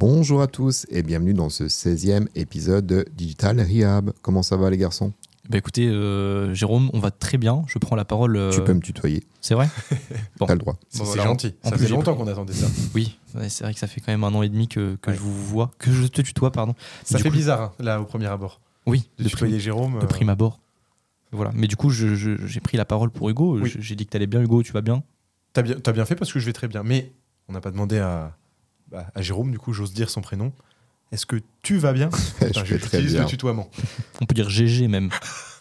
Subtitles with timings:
[0.00, 4.12] Bonjour à tous et bienvenue dans ce 16e épisode de Digital Rehab.
[4.22, 5.12] Comment ça va les garçons?
[5.50, 7.64] Bah écoutez, euh, Jérôme, on va très bien.
[7.66, 8.34] Je prends la parole.
[8.36, 9.68] euh, Tu peux me tutoyer, C'est vrai?
[10.38, 10.46] Bon.
[10.46, 10.78] t'as le droit.
[10.88, 11.24] C'est Bon, c'est voilà.
[11.24, 11.54] gentil.
[11.64, 12.66] En Ça plus, fait longtemps qu'on attendait ça.
[12.94, 15.10] Oui, ouais, c'est vrai que ça fait quand même un an et demi que, que
[15.10, 15.16] Ouais.
[15.16, 16.74] je vous vois, que je te tutoie, pardon.
[17.04, 18.60] Ça Du fait coup- bizarre, hein, là, au premier abord.
[18.86, 19.98] Oui, De de, tutoyer prime, Jérôme.
[19.98, 20.60] de euh, prime abord.
[21.30, 21.50] Voilà.
[21.54, 23.58] Mais du coup, j'ai pris la parole pour Hugo.
[23.60, 23.70] Oui.
[23.78, 25.02] J'ai dit que t'allais bien, Hugo, tu vas bien?
[25.52, 26.82] T'as bien, t'as bien fait parce que je vais très bien.
[26.84, 27.12] Mais
[27.48, 28.36] on n'a pas demandé à,
[28.92, 30.52] à Jérôme, du coup, j'ose dire son prénom.
[31.12, 32.08] Est-ce que tu vas bien?
[32.40, 33.22] Je Enfin, vais très j'utilise bien.
[33.22, 33.68] le tutoiement.
[34.20, 35.10] On peut dire GG même,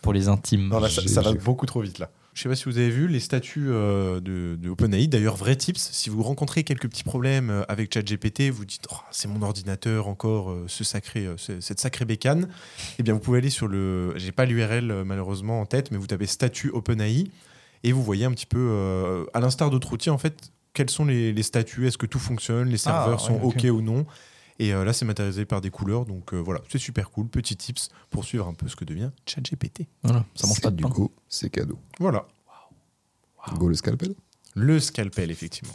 [0.01, 0.67] pour les intimes.
[0.69, 2.09] Non, là, ça, va beaucoup trop vite, là.
[2.35, 5.07] Je sais pas si vous avez vu les statuts euh, de, de OpenAI.
[5.07, 8.95] D'ailleurs, vrai tips, si vous rencontrez quelques petits problèmes euh, avec ChatGPT, vous dites Oh,
[9.11, 12.47] c'est mon ordinateur encore, euh, ce sacré, euh, ce- cette sacrée bécane.
[12.99, 14.13] Eh bien, vous pouvez aller sur le.
[14.17, 17.25] J'ai pas l'URL malheureusement en tête, mais vous tapez statut OpenAI
[17.83, 21.05] et vous voyez un petit peu, euh, à l'instar d'autres outils, en fait, quels sont
[21.05, 23.55] les, les statuts, est-ce que tout fonctionne, les serveurs Ah, sont ouais, ok.
[23.65, 24.05] OK ou non.
[24.61, 27.27] Et euh, là, c'est matérialisé par des couleurs, donc euh, voilà, c'est super cool.
[27.29, 29.87] Petit tips pour suivre un peu ce que devient ChatGPT.
[30.03, 30.89] Voilà, ça mange pas de du pain.
[30.89, 31.79] coup, c'est cadeau.
[31.99, 32.27] Voilà.
[33.55, 34.15] Go le scalpel
[34.55, 35.73] Le scalpel, effectivement.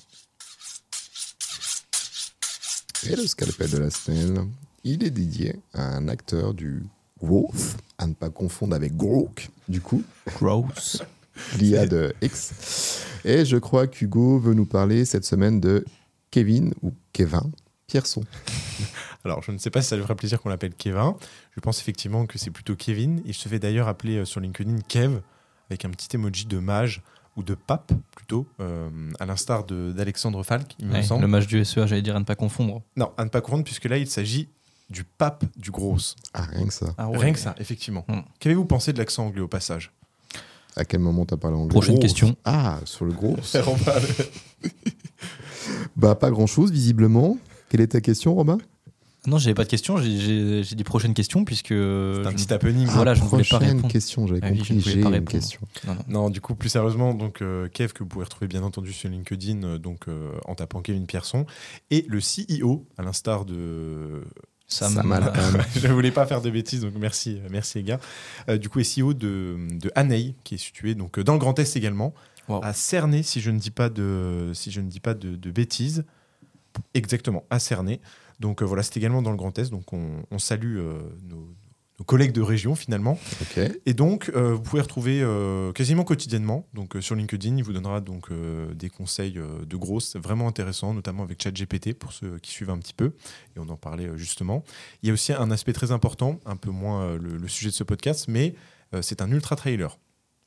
[3.07, 4.51] Et le scalpel de la semaine,
[4.85, 6.83] il est dédié à un acteur du
[7.23, 10.03] Growth, à ne pas confondre avec Grok, du coup,
[10.37, 11.03] Gross.
[11.59, 13.05] l'IA de X.
[13.25, 15.85] Et je crois qu'Hugo veut nous parler cette semaine de
[16.31, 17.53] Kevin ou Kevin
[17.87, 18.23] Pierson.
[19.25, 21.13] Alors, je ne sais pas si ça lui ferait plaisir qu'on l'appelle Kevin.
[21.55, 23.23] Je pense effectivement que c'est plutôt Kevin.
[23.25, 25.21] Il se fait d'ailleurs appeler euh, sur LinkedIn Kev,
[25.71, 27.03] avec un petit emoji de mage
[27.37, 31.23] ou de pape, plutôt, euh, à l'instar d'Alexandre Falk, il me Ouais, semble.
[31.23, 32.83] le match du SEA, j'allais dire à ne pas confondre.
[32.97, 34.49] Non, à ne pas confondre, puisque là, il s'agit
[34.91, 35.97] du pape du gros.
[36.33, 36.95] Ah, rien que ça.
[36.97, 37.19] Ah ouais.
[37.19, 38.05] Rien que ça, effectivement.
[38.09, 38.21] Hmm.
[38.39, 39.91] Qu'avez-vous pensé de l'accent anglais au passage?
[40.77, 42.03] À quel moment t'as parlé anglais Prochaine Gros.
[42.03, 42.37] question.
[42.45, 43.37] Ah, sur le gros
[45.97, 47.39] Bah, pas grand-chose, visiblement.
[47.69, 48.59] Quelle est ta question, Robin?
[49.27, 49.97] Non, j'avais pas de questions.
[49.97, 51.69] J'ai- des prochaines questions puisque.
[51.69, 52.87] C'est un je- petit happening.
[52.91, 53.93] Ah, Voilà, je ne voulais pas Prochaine répondre.
[53.93, 55.31] question, j'avais Ah oui, je compris, voulais j'ai une répondre.
[55.31, 55.61] question.
[55.87, 56.01] Non, non.
[56.09, 59.09] Non, du coup, plus sérieusement, donc euh, Kev, que vous pouvez retrouver bien entendu sur
[59.09, 61.47] LinkedIn, euh, donc euh, en tapant Kevin Pierson,
[61.91, 64.25] et le CEO, à l'instar de.
[65.21, 68.01] La- je ne voulais pas faire de bêtises, donc merci, merci les gars.
[68.49, 71.39] Euh, du coup, est CEO de, de Anei, qui est situé donc euh, dans le
[71.39, 72.15] Grand Est également,
[72.47, 72.63] Wow.
[72.63, 75.51] à Cernay, si je ne dis pas de, si je ne dis pas de, de
[75.51, 76.05] bêtises.
[76.93, 78.01] Exactement, à Cernay.
[78.41, 80.99] Donc euh, voilà, c'est également dans le Grand Est, donc on, on salue euh,
[81.29, 81.49] nos,
[81.99, 83.19] nos collègues de région finalement.
[83.87, 86.67] Et donc, euh, vous pouvez retrouver euh, quasiment quotidiennement.
[86.75, 88.31] Donc, euh, sur LinkedIn, il vous donnera donc
[88.75, 92.95] des conseils de grosses, vraiment intéressant, notamment avec ChatGPT pour ceux qui suivent un petit
[92.95, 93.13] peu.
[93.57, 94.65] Et on en parlait justement.
[95.03, 97.75] Il y a aussi un aspect très important, un peu moins le, le sujet de
[97.75, 98.55] ce podcast, mais
[99.01, 99.99] c'est un ultra trailer.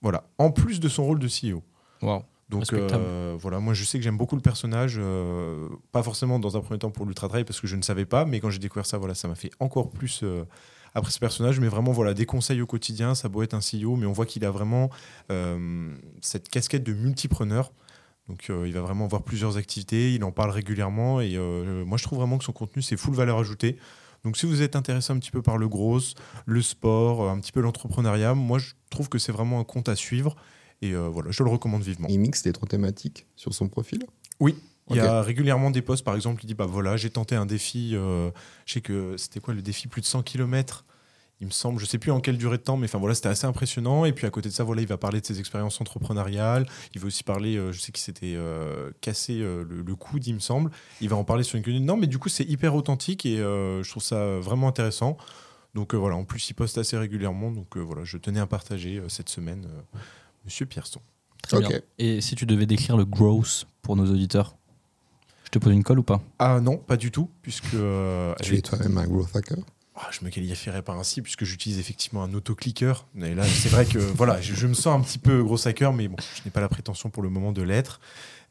[0.02, 0.30] Voilà.
[0.38, 1.63] En plus de son rôle de CEO.
[2.02, 2.24] Wow.
[2.50, 6.56] Donc euh, voilà, moi je sais que j'aime beaucoup le personnage, euh, pas forcément dans
[6.56, 8.59] un premier temps pour l'ultra trail parce que je ne savais pas, mais quand j'ai
[8.59, 10.46] découvert ça, voilà, ça m'a fait encore plus euh,
[10.94, 11.59] après ce personnage.
[11.59, 14.25] Mais vraiment voilà, des conseils au quotidien, ça doit être un CEO, mais on voit
[14.25, 14.90] qu'il a vraiment
[15.31, 17.72] euh, cette casquette de multipreneur.
[18.28, 21.98] Donc euh, il va vraiment avoir plusieurs activités, il en parle régulièrement et euh, moi
[21.98, 23.78] je trouve vraiment que son contenu c'est full valeur ajoutée.
[24.25, 26.00] Donc si vous êtes intéressé un petit peu par le gros,
[26.46, 29.96] le sport, un petit peu l'entrepreneuriat, moi je trouve que c'est vraiment un compte à
[29.96, 30.36] suivre
[30.81, 32.08] et voilà, je le recommande vivement.
[32.09, 34.06] Il mixe les trois thématiques sur son profil?
[34.40, 34.56] Oui.
[34.90, 37.46] Il y a régulièrement des posts, par exemple, il dit bah voilà, j'ai tenté un
[37.46, 38.31] défi, euh,
[38.66, 40.86] je sais que c'était quoi le défi plus de 100 km
[41.40, 43.30] il me semble, je sais plus en quelle durée de temps, mais enfin voilà, c'était
[43.30, 44.06] assez impressionnant.
[44.06, 46.66] Et puis à côté de ça, voilà, il va parler de ses expériences entrepreneuriales.
[46.95, 50.25] Il va aussi parler, euh, je sais qu'il s'était euh, cassé euh, le, le coude,
[50.25, 50.72] il me semble.
[51.00, 51.81] Il va en parler sur LinkedIn.
[51.81, 55.16] Non, mais du coup, c'est hyper authentique et euh, je trouve ça vraiment intéressant.
[55.75, 57.51] Donc euh, voilà, en plus, il poste assez régulièrement.
[57.51, 60.00] Donc euh, voilà, je tenais à partager euh, cette semaine, euh,
[60.44, 61.01] Monsieur Pierson.
[61.44, 61.81] Très bien.
[62.00, 64.56] Et si tu devais décrire le gross pour nos auditeurs?
[65.48, 66.22] Je te pose une colle ou pas?
[66.40, 69.60] Ah non, pas du tout, puisque euh, Tu es toi-même un growth hacker?
[69.96, 73.06] Ah, je me qualifierais pas ainsi puisque j'utilise effectivement un autoclicker.
[73.16, 75.94] Et là, c'est vrai que voilà, je, je me sens un petit peu gros hacker,
[75.94, 78.02] mais bon, je n'ai pas la prétention pour le moment de l'être.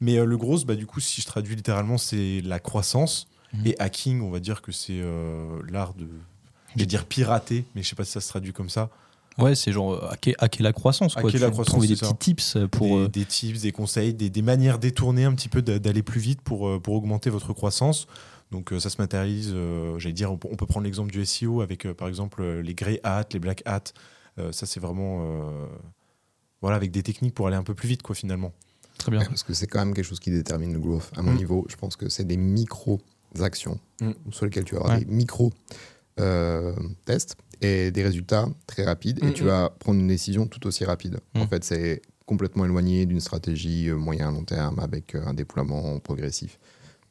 [0.00, 3.28] Mais euh, le gros, bah, du coup, si je traduis littéralement, c'est la croissance.
[3.52, 3.66] Mhm.
[3.66, 6.08] Et hacking, on va dire que c'est euh, l'art de.
[6.74, 8.88] Je vais dire pirater, mais je sais pas si ça se traduit comme ça.
[9.38, 11.14] Ouais, c'est genre euh, hacker, hacker la croissance.
[11.14, 11.20] Quoi.
[11.22, 12.86] Hacker Tu la croissance, Trouver des petits tips pour.
[12.86, 16.02] des, euh, des tips, des conseils, des, des manières détournées un petit peu d'a- d'aller
[16.02, 18.06] plus vite pour, euh, pour augmenter votre croissance.
[18.52, 21.24] Donc euh, ça se matérialise, euh, j'allais dire, on peut, on peut prendre l'exemple du
[21.26, 23.92] SEO avec euh, par exemple euh, les grey hats, les black hats.
[24.38, 25.66] Euh, ça c'est vraiment euh,
[26.62, 28.52] voilà avec des techniques pour aller un peu plus vite quoi finalement.
[28.98, 29.24] Très bien.
[29.24, 31.10] Parce que c'est quand même quelque chose qui détermine le growth.
[31.16, 31.36] À mon Mm.
[31.36, 34.12] niveau, je pense que c'est des micro-actions Mm.
[34.30, 35.04] sur lesquelles tu vas avoir Ouais.
[35.04, 39.22] des micro-tests et des résultats très rapides.
[39.22, 39.46] Mm, Et tu mm.
[39.46, 41.18] vas prendre une décision tout aussi rapide.
[41.34, 41.48] En Mm.
[41.48, 46.58] fait, c'est complètement éloigné d'une stratégie euh, moyen-long terme avec euh, un déploiement progressif.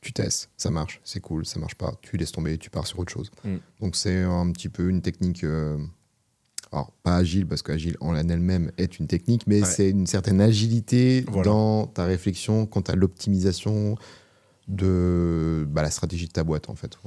[0.02, 3.00] Tu testes, ça marche, c'est cool, ça marche pas, tu laisses tomber, tu pars sur
[3.00, 3.32] autre chose.
[3.44, 3.56] Mm.
[3.82, 5.78] Donc c'est un petit peu une technique, euh,
[6.72, 9.68] alors pas agile parce qu'agile en elle-même est une technique, mais Ouais.
[9.68, 11.44] c'est une certaine agilité Voilà.
[11.46, 13.96] dans ta réflexion quant à l'optimisation
[14.68, 16.98] de bah, la stratégie de ta boîte en fait.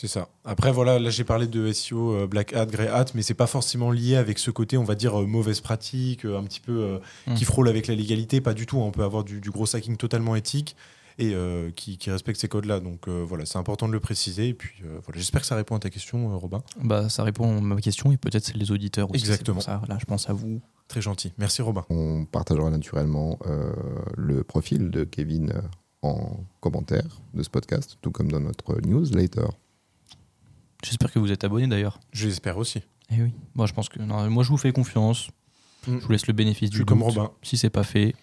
[0.00, 0.28] C'est ça.
[0.46, 3.46] Après, voilà, là j'ai parlé de SEO euh, Black Hat, Grey Hat, mais c'est pas
[3.46, 6.72] forcément lié avec ce côté, on va dire, euh, mauvaise pratique, euh, un petit peu
[6.72, 7.34] euh, Mm.
[7.34, 8.40] qui frôle avec la légalité.
[8.40, 8.78] Pas du tout.
[8.78, 8.84] hein.
[8.86, 10.74] On peut avoir du, du gros hacking totalement éthique
[11.18, 12.80] et euh, qui, qui respecte ces codes-là.
[12.80, 14.48] Donc euh, voilà, c'est important de le préciser.
[14.48, 16.62] Et puis euh, voilà, j'espère que ça répond à ta question, euh, Robin.
[16.82, 19.20] Bah, ça répond à ma question et peut-être celle des auditeurs aussi.
[19.20, 19.60] Exactement.
[19.60, 20.62] C'est ça, là, je pense à vous.
[20.88, 21.34] Très gentil.
[21.36, 21.84] Merci, Robin.
[21.90, 23.70] On partagera naturellement euh,
[24.16, 25.52] le profil de Kevin
[26.00, 29.44] en commentaire de ce podcast, tout comme dans notre newsletter.
[30.84, 32.00] J'espère que vous êtes abonnés d'ailleurs.
[32.12, 32.82] Je l'espère aussi.
[33.10, 33.32] Eh oui.
[33.54, 35.28] Moi, je pense que non, moi, je vous fais confiance.
[35.86, 35.98] Mm.
[35.98, 37.08] Je vous laisse le bénéfice Je du suis comme doute.
[37.16, 37.30] Robin.
[37.42, 38.14] Si c'est pas fait,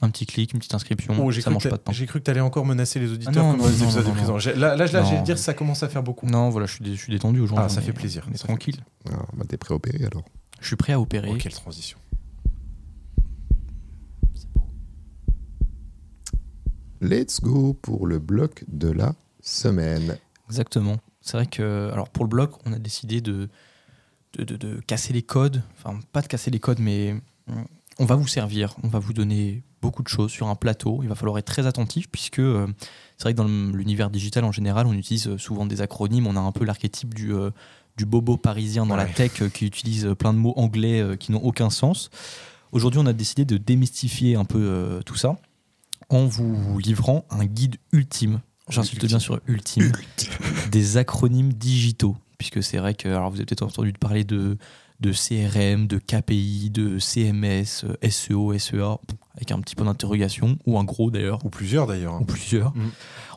[0.00, 1.92] un petit clic, une petite inscription, Oh, j'ai ça cru, mange que pas de pain.
[1.92, 4.06] j'ai cru que tu allais encore menacer les auditeurs Ah non, comme non, les épisodes
[4.46, 6.26] Là, là, là, j'allais dire ça commence à faire beaucoup.
[6.26, 7.66] Non, voilà, je suis, dé- je suis détendu aujourd'hui.
[7.66, 8.82] Ah, ça fait plaisir, On est tranquille.
[9.10, 10.24] Ah, bah, t'es préopéré alors.
[10.60, 11.28] Je suis prêt à opérer.
[11.32, 11.98] Oh, quelle transition.
[14.34, 14.62] C'est beau.
[17.00, 20.16] Let's go pour le bloc de la semaine.
[20.48, 20.96] Exactement.
[21.20, 23.48] C'est vrai que, alors pour le bloc, on a décidé de,
[24.38, 25.62] de, de- de casser les codes.
[25.78, 27.14] Enfin, pas de casser les codes, mais
[27.98, 28.74] on va vous servir.
[28.82, 31.00] On va vous donner beaucoup de choses sur un plateau.
[31.02, 32.66] Il va falloir être très attentif puisque euh,
[33.18, 33.46] c'est vrai que dans
[33.76, 36.26] l'univers digital en général, on utilise euh, souvent des acronymes.
[36.26, 37.50] On a un peu l'archétype du, euh,
[37.96, 41.42] du bobo parisien dans la tech euh, qui utilise plein de mots anglais qui n'ont
[41.42, 42.10] aucun sens.
[42.72, 45.38] Aujourd'hui, on a décidé de démystifier un peu tout ça
[46.08, 48.40] en vous livrant un guide ultime.
[48.70, 49.92] J'insiste bien sur ultime
[50.70, 54.56] des acronymes digitaux, puisque c'est vrai que alors vous avez peut-être entendu parler de,
[55.00, 58.98] de CRM, de KPI, de CMS, SEO, SEA,
[59.36, 62.20] avec un petit peu d'interrogation, ou un gros d'ailleurs, Ou plusieurs d'ailleurs.
[62.20, 62.70] ou plusieurs.
[62.76, 62.90] Mm.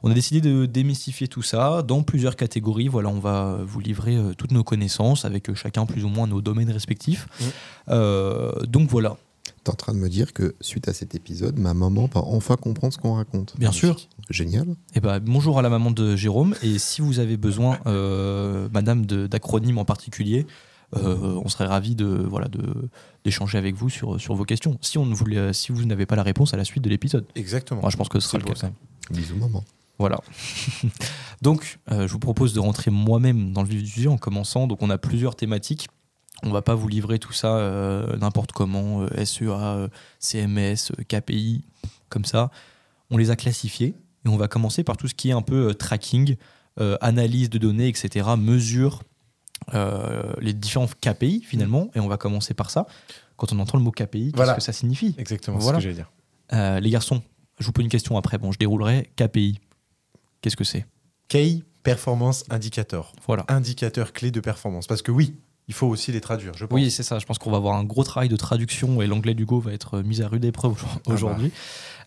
[0.03, 2.89] On a décidé de démystifier tout ça dans plusieurs catégories.
[2.89, 6.27] Voilà, on va vous livrer euh, toutes nos connaissances avec euh, chacun plus ou moins
[6.27, 7.27] nos domaines respectifs.
[7.39, 7.43] Mm.
[7.89, 9.15] Euh, donc voilà,
[9.63, 12.57] T'es en train de me dire que suite à cet épisode, ma maman va enfin
[12.57, 13.57] comprendre ce qu'on raconte.
[13.57, 13.95] bien sûr.
[14.29, 14.75] Génial.
[14.93, 16.53] Eh ben, bonjour à la maman de Jérôme.
[16.63, 20.45] Et si vous avez besoin, euh, madame, d'acronymes en particulier,
[20.97, 22.89] euh, on serait ravis de, voilà, de,
[23.23, 24.77] d'échanger avec vous sur, sur vos questions.
[24.81, 27.25] Si, on ne voulait, si vous n'avez pas la réponse à la suite de l'épisode.
[27.35, 27.81] Exactement.
[27.81, 28.59] Moi, je pense que ce sera C'est le cas.
[28.59, 28.71] ça.
[29.11, 29.63] Bisous maman.
[29.97, 30.19] Voilà.
[31.41, 34.67] donc, euh, je vous propose de rentrer moi-même dans le vif du sujet en commençant.
[34.67, 35.87] Donc, on a plusieurs thématiques.
[36.45, 39.87] On va pas vous livrer tout ça euh, n'importe comment, euh, SEA, euh,
[40.19, 41.63] CMS, euh, KPI,
[42.09, 42.51] comme ça.
[43.09, 43.95] On les a classifiés
[44.25, 46.35] et on va commencer par tout ce qui est un peu tracking,
[47.01, 49.03] analyse de données, etc., mesure
[50.39, 51.89] les différents KPI finalement.
[51.93, 52.87] Et on va commencer par ça.
[53.37, 55.13] Quand on entend le mot KPI, qu'est-ce que ça signifie?
[55.19, 55.79] Exactement, Voilà.
[55.79, 55.93] c'est ce que
[56.51, 56.81] j'allais dire.
[56.81, 57.21] Les garçons,
[57.59, 58.37] je vous pose une question après.
[58.39, 59.11] Bon, je déroulerai.
[59.15, 59.59] KPI,
[60.41, 60.85] qu'est-ce que c'est?
[61.27, 63.13] Key Performance Indicator.
[63.27, 63.45] Voilà.
[63.49, 64.87] Indicateur clé de performance.
[64.87, 65.35] Parce que oui,
[65.67, 66.75] il faut aussi les traduire, je pense.
[66.75, 67.19] Oui, c'est ça.
[67.19, 70.01] Je pense qu'on va avoir un gros travail de traduction et l'anglais d'Hugo va être
[70.01, 71.13] mis à rude épreuve bah.
[71.13, 71.51] aujourd'hui.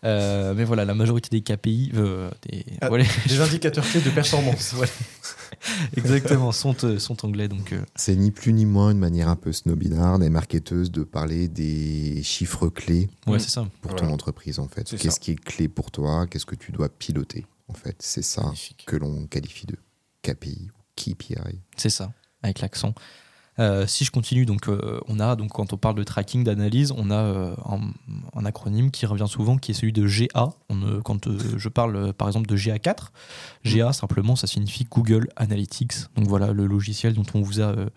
[0.05, 2.89] Euh, mais voilà, la majorité des KPI, euh, des, Ah.
[2.91, 4.75] voilà, Des indicateurs clés de performance.
[4.75, 4.93] voilà.
[5.97, 7.49] exactement, sont, euh, sont anglais.
[7.49, 11.03] Donc, euh, C'est ni plus ni moins une manière un peu snobinarde et marketeuse de
[11.03, 13.67] parler des chiffres clés ouais, c'est ça.
[13.81, 14.85] pour ton entreprise en fait.
[14.97, 16.27] Qu'est-ce qui est clé pour toi?
[16.27, 17.97] Qu'est-ce que tu dois piloter en fait?
[17.99, 18.85] C'est ça Magnifique.
[18.87, 19.77] que l'on qualifie de
[20.23, 21.37] KPI ou KPI.
[21.77, 22.95] C'est ça, avec l'accent.
[23.59, 26.93] Euh, si je continue, donc euh, on a donc quand on parle de tracking, d'analyse,
[26.93, 27.81] on a euh, un,
[28.35, 30.51] un acronyme qui revient souvent, qui est celui de GA.
[30.69, 33.09] On, euh, quand euh, je parle euh, par exemple de GA4,
[33.65, 35.95] GA simplement, ça signifie Google Analytics.
[36.17, 37.89] Donc voilà le logiciel dont on vous a euh,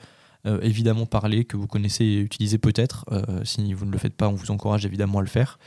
[0.45, 3.03] euh, évidemment parlé, que vous connaissez et utilisez peut-être.
[3.11, 5.59] Euh, si vous ne le faites pas, on vous encourage évidemment à le faire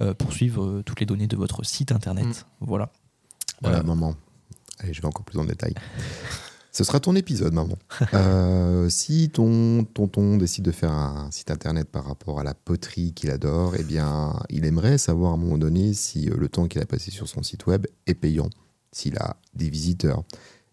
[0.00, 2.26] euh, pour suivre euh, toutes les données de votre site internet.
[2.26, 2.32] Mm.
[2.60, 2.90] Voilà.
[3.60, 4.14] Voilà, Euh, maman.
[4.78, 5.74] Allez, je vais encore plus en détail.
[6.72, 7.78] Ce sera ton épisode, maman.
[8.14, 13.12] Euh, si ton tonton décide de faire un site internet par rapport à la poterie
[13.12, 16.66] qu'il adore, eh bien, il aimerait savoir à un moment donné si euh, le temps
[16.66, 18.50] qu'il a passé sur son site web est payant,
[18.90, 20.24] s'il a des visiteurs.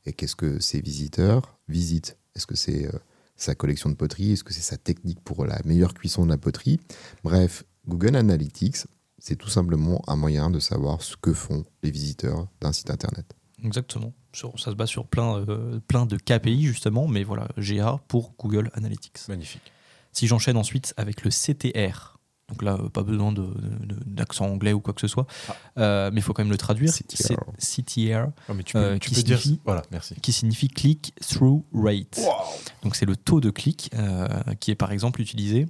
[0.05, 2.17] Et qu'est-ce que ces visiteurs visitent?
[2.35, 2.99] Est-ce que c'est euh,
[3.35, 4.33] sa collection de poterie?
[4.33, 6.79] Est-ce que c'est sa technique pour la meilleure cuisson de la poterie?
[7.23, 8.85] Bref, Google Analytics,
[9.19, 13.33] c'est tout simplement un moyen de savoir ce que font les visiteurs d'un site internet.
[13.63, 14.13] Exactement.
[14.33, 18.33] Sur- ça se base sur plein, euh, plein de KPI justement, mais voilà, GA pour
[18.39, 19.27] Google Analytics.
[19.27, 19.71] Magnifique.
[20.11, 22.17] Si j'enchaîne ensuite avec le CTR,
[22.49, 25.55] donc là, euh, pas besoin de- de- d'accent anglais ou quoi que ce soit, Ah.
[25.77, 26.91] euh, mais il faut quand même le traduire.
[26.91, 27.37] CTR.
[27.59, 29.39] C'est CTR, mais tu peux, Euh, tu qui peux dire.
[29.39, 30.15] signifie- Voilà, merci.
[30.15, 32.19] qui signifie click-through rate.
[32.83, 34.27] Donc c'est le taux de clic euh,
[34.59, 35.67] qui est par exemple utilisé.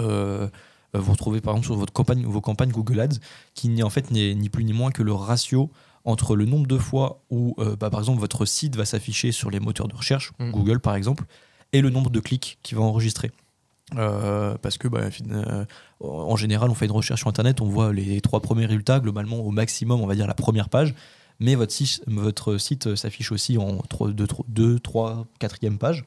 [0.00, 0.48] euh,
[0.92, 3.18] vous retrouvez par exemple sur votre campagne, vos campagnes Google Ads,
[3.54, 5.70] qui n'est en fait n'est ni plus ni moins que le ratio
[6.04, 9.50] entre le nombre de fois où euh, bah, par exemple votre site va s'afficher sur
[9.50, 10.50] les moteurs de recherche, Mhm.
[10.52, 11.24] Google par exemple,
[11.72, 13.30] et le nombre de clics qu'il va enregistrer.
[13.96, 15.64] Euh, parce que bah, euh,
[16.00, 19.38] en général, on fait une recherche sur Internet, on voit les trois premiers résultats, globalement
[19.40, 20.94] au maximum, on va dire la première page,
[21.40, 23.78] mais votre site, votre site s'affiche aussi en
[24.48, 26.04] 2, 3, 4e page.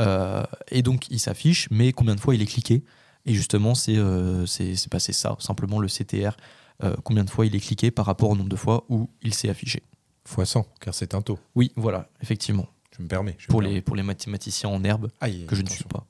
[0.00, 2.82] Euh, et donc il s'affiche, mais combien de fois il est cliqué?
[3.24, 4.74] Et justement, c'est euh, c'est
[5.12, 6.36] ça, simplement le CTR,
[6.84, 9.34] euh, combien de fois il est cliqué par rapport au nombre de fois où il
[9.34, 9.82] s'est affiché.
[10.24, 11.38] Fois 100, car c'est un taux.
[11.54, 12.66] Oui, voilà, effectivement.
[12.96, 13.34] Je me permets.
[13.38, 13.74] je me Pour permets.
[13.76, 16.06] les, pour les mathématiciens en herbe, Aïe, que je ne suis pas.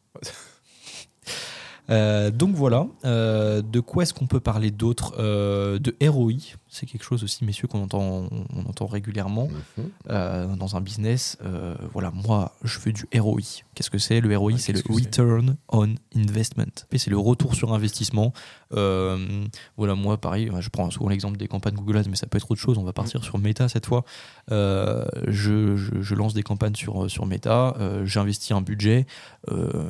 [1.90, 6.32] Euh, donc voilà, Euh, de quoi est-ce qu'on peut parler d'autre De ROI,
[6.74, 9.84] c'est quelque chose aussi, messieurs, qu'on entend, on entend régulièrement Mhm.
[10.10, 11.36] euh, dans un business.
[11.44, 13.40] Euh, voilà, moi, je fais du ROI.
[13.74, 16.72] Qu'est-ce que c'est Le ROI, Ouais, c'est le Return on Investment.
[16.96, 18.32] C'est le retour sur investissement.
[18.74, 19.44] Euh,
[19.76, 22.50] voilà, moi, pareil, je prends souvent l'exemple des campagnes Google Ads, mais ça peut être
[22.50, 22.78] autre chose.
[22.78, 23.24] On va partir Mm.
[23.24, 24.04] sur Meta cette fois.
[24.48, 27.76] Je, je- je lance des campagnes sur, sur Meta.
[28.04, 29.06] J'investis un budget.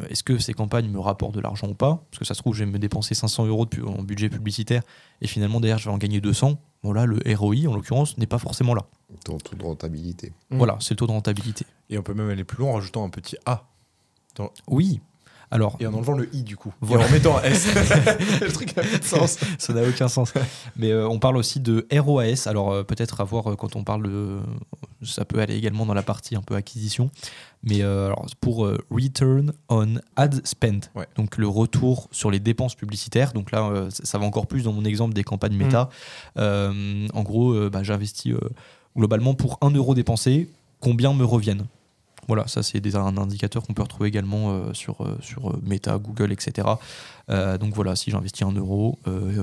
[0.08, 2.04] Est-ce que ces campagnes me rapportent de l'argent ou pas?
[2.10, 4.82] Parce que ça se trouve, je vais me dépenser 500 euros en budget publicitaire
[5.20, 6.58] et finalement, derrière, je vais en gagner 200.
[6.82, 8.84] Voilà, le ROI, en l'occurrence, n'est pas forcément là.
[9.24, 10.32] Ton taux de rentabilité.
[10.50, 10.58] Mm.
[10.58, 11.64] Voilà, c'est le taux de rentabilité.
[11.90, 13.64] Et on peut même aller plus loin en rajoutant un petit A.
[14.66, 15.00] Oui.
[15.52, 16.72] Alors, Et en enlevant le I du coup.
[16.80, 17.04] Voilà.
[17.04, 17.68] Et en mettant un S.
[18.40, 19.38] le truc a plus de sens.
[19.58, 20.32] ça n'a aucun sens.
[20.76, 22.46] Mais euh, on parle aussi de ROAS.
[22.46, 24.38] Alors euh, peut-être à voir euh, quand on parle de...
[25.04, 27.10] Ça peut aller également dans la partie un peu acquisition.
[27.64, 30.80] Mais euh, alors, pour euh, Return on Ad Spend.
[30.94, 31.06] Ouais.
[31.16, 33.32] Donc le retour sur les dépenses publicitaires.
[33.32, 35.88] Donc là, euh, ça ça va encore plus dans mon exemple des campagnes méta.
[36.36, 38.38] Euh, en gros, euh, bah, j'investis euh,
[38.96, 41.66] globalement pour 1 euro dépensé, combien me reviennent?
[42.28, 45.60] Voilà, ça c'est des- un indicateur qu'on peut retrouver également euh, sur, euh, sur euh,
[45.62, 46.68] Meta, Google, etc.
[47.30, 48.98] Euh, donc voilà, si j'investis 1 euro,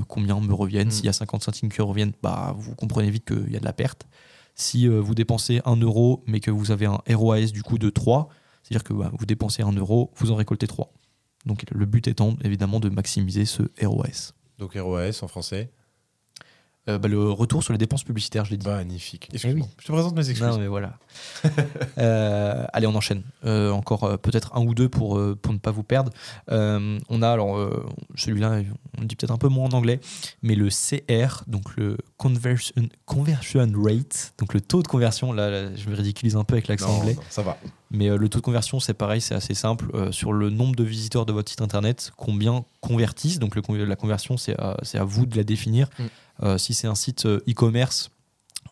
[0.08, 0.88] combien me reviennent?
[0.88, 0.92] Mm.
[0.92, 3.66] S'il y a 50 centimes qui reviennent, bah, vous comprenez vite qu'il y a de
[3.66, 4.08] la perte.
[4.56, 8.28] Si vous dépensez 1 euro, mais que vous avez un ROAS du coup de 3,
[8.64, 10.92] c'est-à-dire que bah, vous dépensez 1 euro, vous en récoltez 3.
[11.46, 14.34] Donc le but étant évidemment de maximiser ce ROAS.
[14.58, 15.72] Donc ROAS en français.
[16.90, 18.68] Euh, bah, le retour sur les dépenses publicitaires, je l'ai dit.
[18.68, 19.30] Magnifique.
[19.32, 19.68] Excuse-moi.
[19.68, 19.76] oui.
[19.80, 20.48] Je te présente mes excuses.
[20.48, 20.98] Non, mais voilà.
[21.98, 23.24] Euh, allez, on enchaîne.
[23.46, 26.12] Euh, encore peut-être un ou deux pour, pour ne pas vous perdre.
[26.48, 27.58] On a alors
[28.16, 28.62] celui-là,
[28.98, 30.00] on le dit peut-être un peu moins en anglais,
[30.42, 32.74] mais le CR, donc le conversion,
[33.06, 35.34] conversion rate, donc le taux de conversion.
[35.34, 37.58] Là, là, je me ridiculise un peu avec l'accent anglais, non, ça va.
[37.92, 40.12] mais le taux de conversion, c'est pareil, c'est assez simple.
[40.12, 43.40] Sur le nombre de visiteurs de votre site internet, combien convertissent?
[43.40, 45.90] Donc le la conversion, c'est à, c'est à vous de la définir.
[46.00, 46.04] Mm.
[46.44, 48.12] Euh, si c'est un site euh, e-commerce,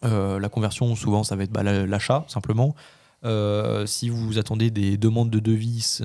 [0.06, 2.76] euh, la conversion, souvent, ça va être bah, la- l'achat, simplement.
[3.86, 6.00] Si vous attendez des demandes de devis,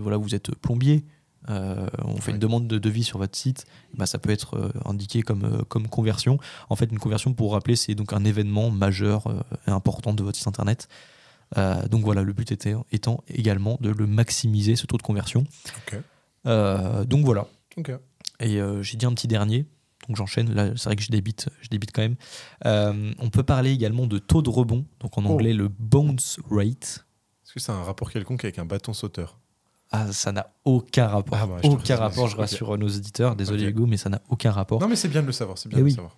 [0.00, 1.04] voilà, vous êtes plombier,
[1.48, 4.70] euh, on fait une demande de devis sur votre site, bah, ça peut être euh,
[4.86, 6.38] indiqué comme, euh, comme conversion.
[6.70, 9.24] En fait, une conversion, pour rappeler, c'est donc un événement majeur
[9.66, 10.88] et important de votre site internet.
[11.90, 15.44] Donc voilà, le but était, étant également de le maximiser, ce taux de conversion.
[16.44, 17.48] Donc voilà.
[18.38, 19.66] Et j'ai dit un petit dernier,
[20.08, 20.52] donc j'enchaîne.
[20.54, 22.16] Là, c'est vrai que je débite, je débite quand même.
[22.66, 25.30] Euh, on peut parler également de taux de rebond, donc en Oh.
[25.32, 27.06] anglais le bounce rate.
[27.44, 29.38] Est-ce que c'est un rapport quelconque avec un bâton sauteur?
[29.92, 31.36] Ah, ça n'a aucun rapport.
[31.40, 33.34] Ah bah, aucun rapport, je rassure nos auditeurs.
[33.34, 33.64] Désolé.
[33.64, 34.80] Hugo, mais ça n'a aucun rapport.
[34.80, 35.58] Non, mais c'est bien de le savoir.
[35.58, 35.90] C'est bien Eh de oui.
[35.90, 36.16] le savoir.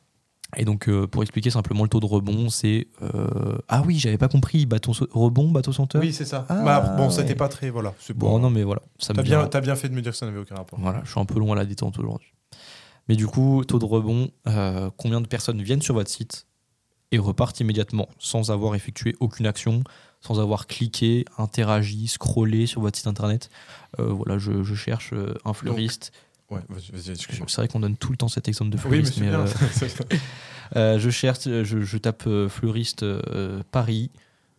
[0.58, 2.88] Et donc, euh, pour expliquer simplement le taux de rebond, c'est.
[3.00, 4.66] euh, Ah oui, j'avais pas compris.
[4.66, 6.44] Bâton sau- rebond, bateau senteur Oui, c'est ça.
[6.50, 7.10] Ah, Bah, bon, ouais.
[7.10, 7.70] c'était pas très.
[7.70, 7.94] Voilà.
[8.14, 8.82] Bon, non, mais voilà.
[8.98, 10.78] Ça T'as bien, bien fait de me dire que ça n'avait aucun rapport.
[10.78, 12.28] Voilà, je suis un peu long à la détente aujourd'hui.
[13.08, 16.46] Mais du coup, taux de rebond, euh, combien de personnes viennent sur votre site
[17.10, 19.82] et repartent immédiatement sans avoir effectué aucune action,
[20.20, 23.50] sans avoir cliqué, interagi, scrollé sur votre site internet?
[23.98, 26.12] Euh, voilà, je, je cherche euh, un fleuriste.
[26.50, 26.60] Ouais.
[26.96, 30.02] C'est vrai qu'on donne tout le temps cet exemple de Oui, mais fleuriste.
[30.10, 30.18] mais,
[30.76, 33.04] euh, je cherche, je, je tape fleuriste
[33.70, 34.10] Paris.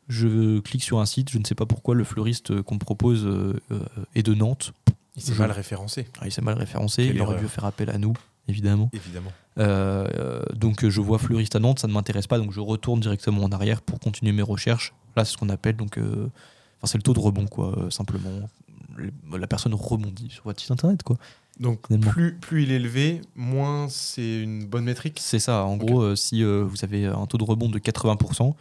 [0.10, 3.26] Je clique sur un site, je ne sais pas pourquoi le fleuriste qu'on me propose
[3.26, 3.80] euh, euh,
[4.16, 4.74] est de Nantes.
[5.16, 7.44] Il s'est mal référencé, Ah, il s'est mal référencé, Quelle il aurait erreur.
[7.44, 8.14] dû faire appel à nous,
[8.48, 8.90] évidemment.
[8.94, 9.32] évidemment.
[9.60, 13.44] Euh, donc je vois fleuriste à Nantes, ça ne m'intéresse pas, donc je retourne directement
[13.44, 14.94] en arrière pour continuer mes recherches.
[15.16, 16.28] Là, c'est ce qu'on appelle donc, euh,
[16.80, 18.50] enfin c'est le taux de rebond, quoi, euh, simplement.
[18.96, 21.18] Le- La personne rebondit sur votre site internet, quoi.
[21.60, 25.20] Donc, plus, plus il est élevé, moins c'est une bonne métrique.
[25.22, 25.66] C'est ça.
[25.66, 28.56] En gros, si vous avez un taux de rebond de 80%,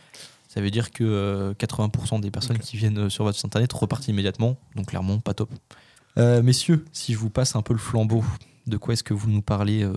[0.49, 4.09] Ça veut dire que euh, 80% des personnes qui viennent sur votre site internet repartent
[4.09, 4.59] immédiatement.
[4.77, 5.49] Donc clairement, pas top.
[6.19, 8.23] Messieurs, si je vous passe un peu le flambeau,
[8.67, 9.93] de quoi est-ce que vous nous parlez euh,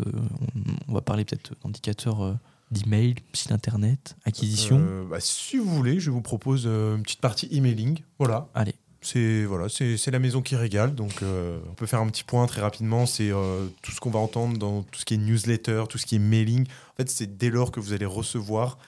[0.56, 2.34] on, on va parler peut-être d'indicateurs euh,
[2.72, 4.78] d'email, site internet, acquisition.
[4.80, 8.00] Euh, bah, si vous voulez, je vous propose une petite partie emailing.
[8.20, 8.48] Voilà.
[8.54, 8.76] Allez.
[9.02, 10.96] C'est voilà, c'est la maison qui régale.
[10.96, 13.06] Donc, euh, on peut faire un petit point très rapidement.
[13.06, 16.08] C'est euh, tout ce qu'on va entendre dans tout ce qui est newsletter, tout ce
[16.08, 16.66] qui est mailing.
[16.68, 18.80] En fait, c'est dès lors que vous allez recevoir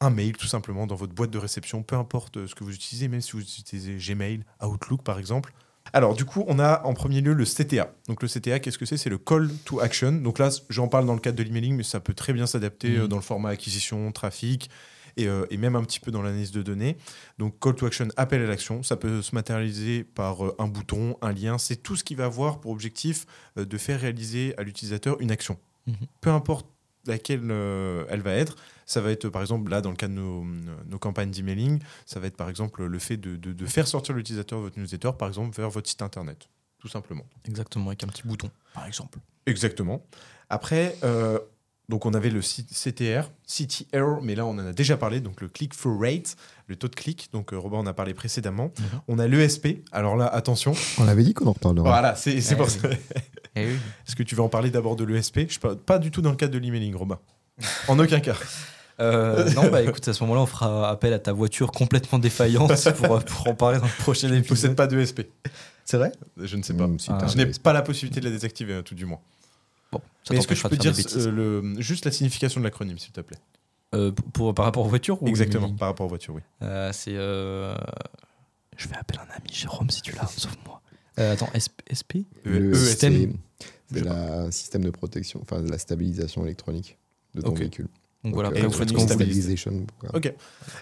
[0.00, 3.08] un mail, tout simplement, dans votre boîte de réception, peu importe ce que vous utilisez,
[3.08, 5.52] même si vous utilisez Gmail, Outlook, par exemple.
[5.92, 7.92] Alors, du coup, on a en premier lieu le CTA.
[8.08, 8.96] Donc, le CTA, qu'est-ce que c'est?
[8.96, 10.12] C'est le Call to Action.
[10.12, 12.90] Donc là, j'en parle dans le cadre de l'emailing, mais ça peut très bien s'adapter
[12.90, 13.00] Mhm.
[13.02, 14.68] euh, dans le format acquisition, trafic,
[15.16, 16.96] et, euh, et même un petit peu dans l'analyse de données.
[17.38, 21.16] Donc, call to action, appel à l'action, ça peut se matérialiser par euh, un bouton,
[21.22, 21.56] un lien.
[21.56, 23.24] C'est tout ce qui va avoir pour objectif
[23.56, 25.56] euh, de faire réaliser à l'utilisateur une action.
[25.86, 25.94] Mhm.
[26.20, 26.66] Peu importe
[27.06, 27.40] laquelle
[28.10, 28.56] elle va être.
[28.86, 30.44] Ça va être, par exemple, là, dans le cas de nos,
[30.88, 34.14] nos campagnes d'emailing, ça va être, par exemple, le fait de, de- de faire sortir
[34.14, 37.24] l'utilisateur de votre newsletter, par exemple, vers votre site internet, tout simplement.
[37.46, 39.18] Exactement, avec un petit bouton, par exemple.
[39.46, 40.04] Exactement.
[40.50, 41.38] Après, euh,
[41.88, 45.48] donc on avait le CTR, CTR, mais là on en a déjà parlé, donc le
[45.48, 47.28] click-through rate, le taux de clic.
[47.32, 48.72] Donc euh, Robin en a parlé précédemment.
[48.78, 49.00] Mhm.
[49.08, 49.84] On a l'ESP.
[49.92, 50.72] Alors là, attention.
[50.98, 51.88] On avait dit qu'on en reparlerait.
[51.88, 52.72] Voilà, c'est c'est Eh pour oui.
[52.72, 52.88] ça.
[53.56, 53.76] Eh oui.
[54.06, 56.30] Est-ce que tu veux en parler d'abord de l'ESP Je parle pas du tout dans
[56.30, 57.18] le cadre de l'emailing, Robin.
[57.88, 58.36] En aucun cas.
[59.00, 62.72] Euh, non, bah écoute, à ce moment-là, on fera appel à ta voiture complètement défaillante
[62.96, 64.76] pour, pour en parler dans le prochain Je ne possède épisode.
[64.76, 65.22] pas d'ESP.
[65.84, 66.12] C'est vrai?
[66.40, 66.86] Je ne sais pas.
[66.86, 69.20] Mmh, si Ah, Je n'ai pas la possibilité de la désactiver, euh, tout du moins.
[69.92, 72.64] Bon, ça Mais est-ce que je peux de dire euh, le, juste la signification de
[72.64, 73.38] l'acronyme, s'il te plaît?
[73.94, 76.42] Euh, pour, par rapport aux voitures ou Exactement, par rapport aux voitures, oui.
[76.62, 77.14] Euh, C'est.
[77.14, 77.76] euh,
[78.76, 80.80] Je vais appeler un ami, Jérôme, si tu l'as, sauve-moi.
[81.18, 82.12] Euh, attends, SP, SP
[82.44, 82.84] Le ESP.
[82.88, 83.32] système.
[83.92, 86.98] c'est- Je la système de protection, enfin de la stabilisation électronique
[87.34, 87.86] de ton véhicule.
[88.26, 89.86] Donc voilà, après, vous faites vous.
[90.14, 90.34] Ok.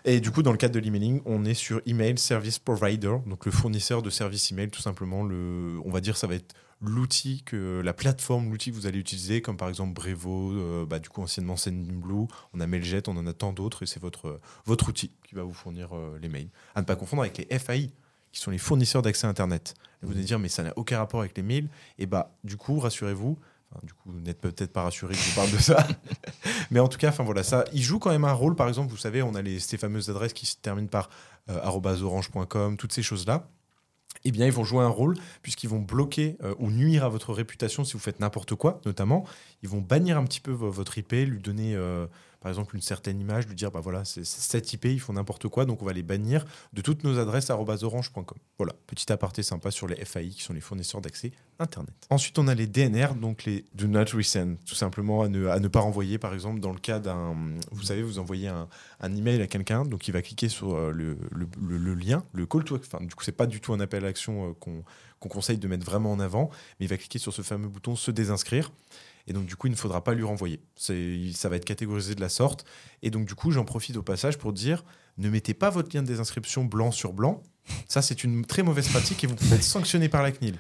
[0.06, 3.44] Et du coup, dans le cadre de l'emailing, on est sur Email Service Provider, donc
[3.44, 5.22] le fournisseur de services email, tout simplement.
[5.22, 8.98] Le, on va dire, ça va être l'outil que la plateforme, l'outil que vous allez
[8.98, 13.16] utiliser, comme par exemple Brevo, euh, bah, du coup anciennement Sendinblue, on a Mailjet, on
[13.16, 16.28] en a tant d'autres, et c'est votre votre outil qui va vous fournir euh, les
[16.28, 16.48] mails.
[16.74, 17.90] À ne pas confondre avec les FAI,
[18.32, 19.74] qui sont les fournisseurs d'accès Internet.
[20.02, 21.68] Et vous allez dire, mais ça n'a aucun rapport avec les mails.
[21.98, 23.38] Et bah, du coup, rassurez-vous.
[23.82, 25.86] Du coup, vous n'êtes peut-être pas rassuré que je vous parle de ça.
[26.70, 28.54] Mais en tout cas, enfin voilà, ça, il joue quand même un rôle.
[28.56, 31.10] Par exemple, vous savez, on a les, ces fameuses adresses qui se terminent par
[31.50, 33.48] euh, orange.com, toutes ces choses-là.
[34.24, 37.32] Eh bien, ils vont jouer un rôle puisqu'ils vont bloquer euh, ou nuire à votre
[37.34, 39.24] réputation si vous faites n'importe quoi, notamment.
[39.62, 42.06] Ils vont bannir un petit peu vo- votre IP, lui donner, euh,
[42.44, 45.48] par exemple, une certaine image, lui dire, bah voilà, c'est cette IP, ils font n'importe
[45.48, 48.36] quoi, donc on va les bannir de toutes nos adresses orange.com.
[48.58, 51.94] Voilà, petit aparté sympa sur les FAI qui sont les fournisseurs d'accès Internet.
[52.10, 55.80] Ensuite, on a les DNR, donc les Do Not Resend, tout simplement à ne, pas
[55.80, 57.34] renvoyer, par exemple, dans le cas d'un.
[57.72, 58.68] Vous savez, vous envoyez un,
[59.16, 63.00] email à quelqu'un, donc il va cliquer sur euh, le, lien, le call to action.
[63.00, 65.86] Du coup, c'est pas du tout un appel à l'action euh, qu'on conseille de mettre
[65.86, 68.70] vraiment en avant, mais il va cliquer sur ce fameux bouton se désinscrire.
[69.26, 70.60] Et donc, du coup, il ne faudra pas lui renvoyer.
[70.76, 72.64] Ça va être catégorisé de la sorte.
[73.02, 74.84] Et donc, du coup, j'en profite au passage pour dire
[75.16, 77.42] ne mettez pas votre lien de désinscription blanc sur blanc.
[77.88, 80.58] Ça, c'est une très mauvaise pratique et vous pouvez être sanctionné par la CNIL.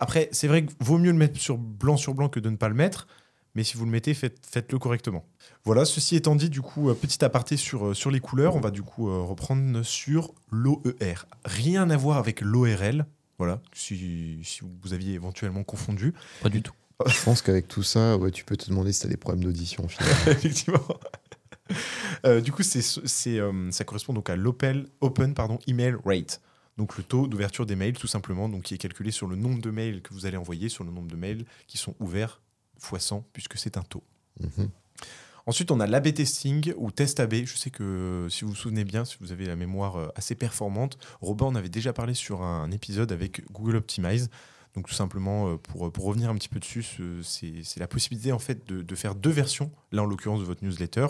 [0.00, 2.56] Après, c'est vrai que vaut mieux le mettre sur blanc sur blanc que de ne
[2.56, 3.06] pas le mettre.
[3.54, 5.26] Mais si vous le mettez, faites- faites-le correctement.
[5.64, 8.60] Voilà, ceci étant dit, du coup, euh, petit aparté sur, euh, sur les couleurs, on
[8.60, 11.26] va du coup euh, reprendre sur l'OER.
[11.44, 13.04] Rien à voir avec l'ORL.
[13.38, 16.14] Voilà, si, si vous aviez éventuellement confondu.
[16.42, 16.72] Pas du tout.
[17.06, 19.44] Je pense qu'avec tout ça, ouais, tu peux te demander si tu as des problèmes
[19.44, 19.86] d'audition.
[20.26, 20.84] Effectivement.
[22.24, 26.40] Euh, du coup, c'est, c'est, euh, ça correspond donc à l'open open, pardon, email rate.
[26.76, 29.60] Donc le taux d'ouverture des mails, tout simplement, donc qui est calculé sur le nombre
[29.60, 32.40] de mails que vous allez envoyer, sur le nombre de mails qui sont ouverts
[32.78, 34.04] fois 100, puisque c'est un taux.
[34.40, 34.70] Mhm.
[35.46, 37.46] Ensuite, on a l'AB testing ou test AB.
[37.46, 40.34] Je sais que si vous vous souvenez bien, si vous avez la mémoire euh, assez
[40.34, 44.30] performante, Robin en avait déjà parlé sur un épisode avec Google Optimize.
[44.78, 48.30] Donc tout simplement, euh, pour, pour revenir un petit peu dessus, ce- c'est la possibilité
[48.30, 51.08] en fait de, de faire deux versions, là en l'occurrence de votre newsletter,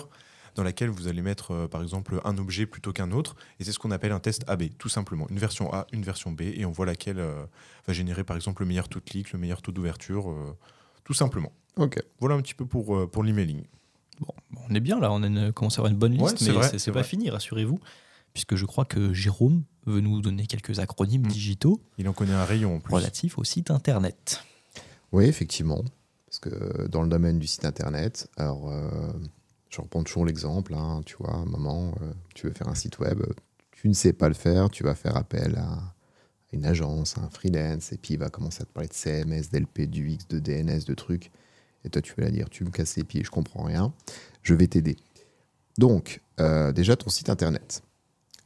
[0.55, 3.37] dans laquelle vous allez mettre euh, par exemple un objet plutôt qu'un autre.
[3.61, 5.27] Et c'est ce qu'on appelle un test AB, tout simplement.
[5.29, 7.45] Une version A, une version B, et on voit laquelle euh,
[7.87, 10.57] va générer par exemple le meilleur taux de clic, le meilleur taux d'ouverture, euh,
[11.05, 11.53] tout simplement.
[11.77, 12.03] Ok.
[12.21, 13.65] Voilà un petit peu pour, pour l'emailing.
[14.21, 14.33] Bon,
[14.71, 16.79] on est bien là, on a une- commence à avoir une bonne liste, Ouais, mais
[16.79, 17.05] c'est- pas vrai.
[17.05, 17.79] fini, rassurez-vous,
[18.39, 21.29] puisque je crois que Jérôme veut nous donner quelques acronymes Mm.
[21.29, 22.95] digitaux Il en connaît un rayon en plus.
[22.95, 24.45] relatifs au site internet.
[25.11, 25.83] Oui, effectivement.
[26.27, 29.11] Parce que dans le domaine du site internet, alors euh,
[29.71, 32.77] je reprends toujours l'exemple, hein, tu vois, à un moment, euh, tu veux faire un
[32.77, 33.21] site web,
[33.73, 35.95] tu ne sais pas le faire, tu vas faire appel à
[36.53, 39.51] une agence, à un freelance, et puis il va commencer à te parler de CMS,
[39.51, 41.33] d'LP, d'UX, de DNS, de trucs.
[41.85, 43.93] Et toi, tu vas la dire, tu me casses les pieds, je comprends rien,
[44.43, 44.97] je vais t'aider.
[45.77, 47.83] Donc, euh, déjà, ton site internet.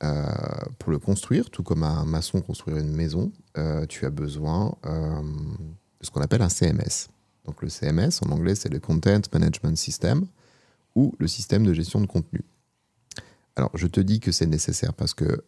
[0.02, 0.24] Euh,
[0.78, 5.20] pour le construire, tout comme un maçon construire une maison, euh, tu as besoin euh,
[5.20, 7.08] de ce qu'on appelle un CMS.
[7.44, 10.26] Donc le CMS, en anglais, c'est le Content Management System
[10.94, 12.42] ou le système de gestion de contenu.
[13.56, 15.44] Alors, je te dis que c'est nécessaire parce que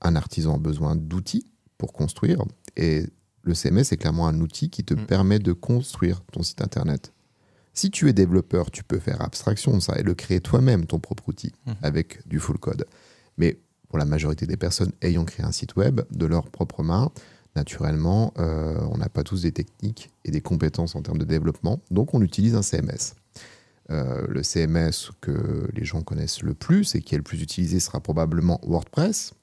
[0.00, 1.46] un artisan a besoin d'outils
[1.78, 2.42] pour construire
[2.76, 3.06] et
[3.42, 5.06] le CMS est clairement un outil qui te Mm.
[5.06, 7.12] permet de construire ton site internet.
[7.74, 10.98] Si tu es développeur, tu peux faire abstraction de ça et le créer toi-même, ton
[11.00, 11.74] propre outil, Mhm.
[11.82, 12.84] avec du full code.
[13.38, 13.58] Mais
[13.92, 17.10] pour la majorité des personnes ayant créé un site web de leurs propres mains,
[17.54, 21.78] naturellement, euh, on n'a pas tous des techniques et des compétences en termes de développement,
[21.90, 23.12] donc on utilise un CMS.
[23.90, 27.80] Euh, le CMS que les gens connaissent le plus et qui est le plus utilisé
[27.80, 29.34] sera probablement WordPress,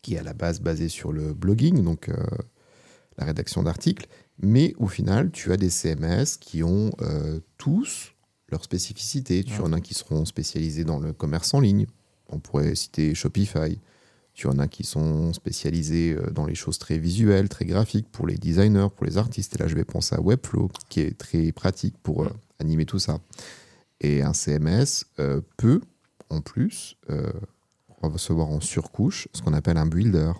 [0.00, 2.14] qui est à la base basé sur le blogging, donc euh,
[3.18, 4.06] la rédaction d'articles.
[4.38, 6.92] Mais au final, tu as des CMS qui ont
[7.58, 8.12] tous
[8.48, 9.42] leurs spécificités.
[9.42, 9.66] Tu Ouais.
[9.66, 11.86] en as qui seront spécialisés dans le commerce en ligne.
[12.30, 13.78] On pourrait citer Shopify.
[14.32, 18.26] Tu en as qui sont spécialisés euh, dans les choses très visuelles, très graphiques pour
[18.26, 19.54] les designers, pour les artistes.
[19.56, 22.98] Et là, je vais penser à Webflow, qui est très pratique pour euh, animer tout
[22.98, 23.18] ça.
[24.00, 25.80] Et un CMS euh, peut,
[26.30, 26.96] en plus,
[28.02, 30.32] recevoir en surcouche ce qu'on appelle un builder.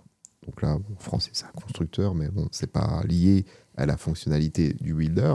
[0.47, 3.45] Donc là, en français, c'est un constructeur, mais bon, c'est pas lié
[3.77, 5.35] à la fonctionnalité du builder.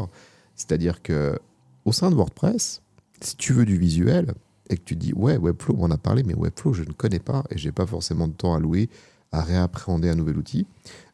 [0.55, 1.37] C'est-à-dire que
[1.83, 2.81] au sein de WordPress,
[3.21, 4.33] si tu veux du visuel
[4.69, 7.19] et que tu dis ouais, Webflow, on en a parlé, mais Webflow, je ne connais
[7.19, 8.89] pas et j'ai pas forcément de temps à louer
[9.31, 10.65] à réappréhender un nouvel outil.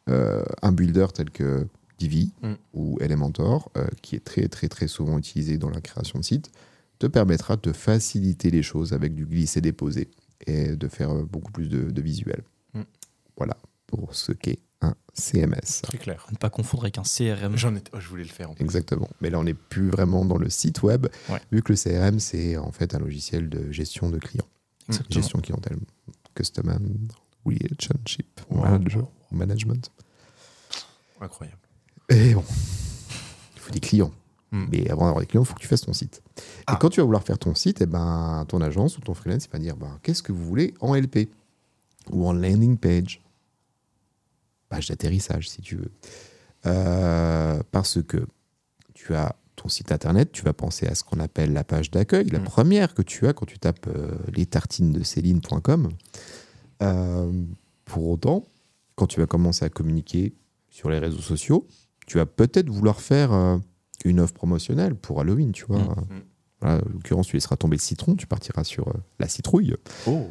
[0.10, 1.68] Euh, un builder tel que
[2.00, 2.54] Divi Mm.
[2.74, 6.52] ou Elementor, euh, qui est très très très souvent utilisé dans la création de sites,
[6.98, 10.10] te permettra de faciliter les choses avec du glisser-déposer
[10.48, 12.42] et de faire beaucoup plus de, de visuel.
[12.74, 12.82] Mm.
[13.38, 15.82] Voilà pour ce qu'est un CMS.
[15.84, 16.26] Très clair.
[16.28, 17.56] À ne pas confondre avec un CRM.
[17.58, 18.50] J'en étais, oh, je voulais le faire.
[18.52, 18.63] en plus.
[18.63, 19.10] Exactement.
[19.22, 21.39] Mais là, on n'est plus vraiment dans le site web, Ouais.
[21.52, 24.48] vu que le CRM, c'est en fait un logiciel de gestion de clients.
[24.89, 25.22] Exactement.
[25.22, 25.78] Gestion clientèle.
[26.36, 26.76] Customer
[27.46, 28.63] Relationship Wow.
[28.63, 29.91] Manager, Management.
[31.20, 31.58] Incroyable.
[32.10, 32.44] Et bon,
[33.56, 34.12] il faut des clients.
[34.52, 34.65] Mm.
[34.72, 36.22] Mais avant d'avoir des clients, il faut que tu fasses ton site.
[36.67, 36.74] Ah.
[36.74, 39.46] Et quand tu vas vouloir faire ton site, eh ben, ton agence ou ton freelance
[39.46, 41.30] il va dire bah, qu'est-ce que vous voulez en LP
[42.12, 43.22] ou en landing page?
[44.72, 45.92] Page d'atterrissage, si tu veux.
[46.66, 48.26] Euh, parce que
[48.94, 52.26] tu as ton site internet, tu vas penser à ce qu'on appelle la page d'accueil,
[52.30, 52.44] la Mm.
[52.46, 55.90] première que tu as quand tu tapes euh, les tartines de Céline.com.
[56.82, 57.44] Euh,
[57.86, 58.48] pour autant,
[58.96, 60.34] quand tu vas commencer à communiquer
[60.70, 61.68] sur les réseaux sociaux,
[62.08, 63.60] tu vas peut-être vouloir faire
[64.06, 65.80] une offre promotionnelle pour Halloween, tu vois.
[65.80, 65.96] Mm.
[66.62, 69.76] Voilà, en l'occurrence, tu laisseras tomber le citron, tu partiras sur la citrouille
[70.08, 70.28] Oh.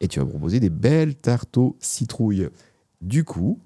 [0.00, 2.48] et tu vas proposer des belles tartes aux citrouilles.
[3.00, 3.58] Du coup,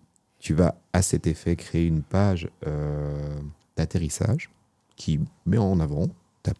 [0.44, 3.34] tu vas à cet effet créer une page euh,
[3.78, 4.50] d'atterrissage
[4.94, 6.08] qui met en avant
[6.42, 6.52] ta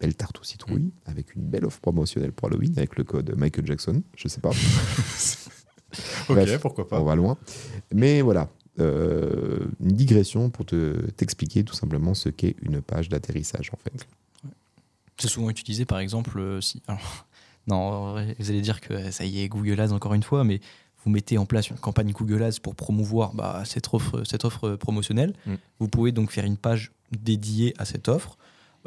[0.00, 3.64] belle tarte aux citrouilles avec une belle offre promotionnelle pour Halloween avec le code Michael
[3.64, 4.50] Jackson, je sais pas.
[6.30, 7.02] Ok, Bref, pourquoi On pas.
[7.02, 7.36] va loin.
[7.92, 8.48] Mais voilà,
[8.80, 14.06] euh, une digression pour te t'expliquer tout simplement ce qu'est une page d'atterrissage en fait.
[15.18, 16.80] C'est souvent utilisé, par exemple, euh, si.
[16.86, 17.26] Alors,
[17.66, 20.60] non, vous allez dire que ça y est, Google Ads encore une fois, mais
[21.04, 24.76] vous mettez en place une campagne Google Ads pour promouvoir bah, cette, offre, cette offre
[24.76, 25.34] promotionnelle.
[25.46, 25.54] Mm.
[25.80, 28.38] Vous pouvez donc faire une page dédiée à cette offre.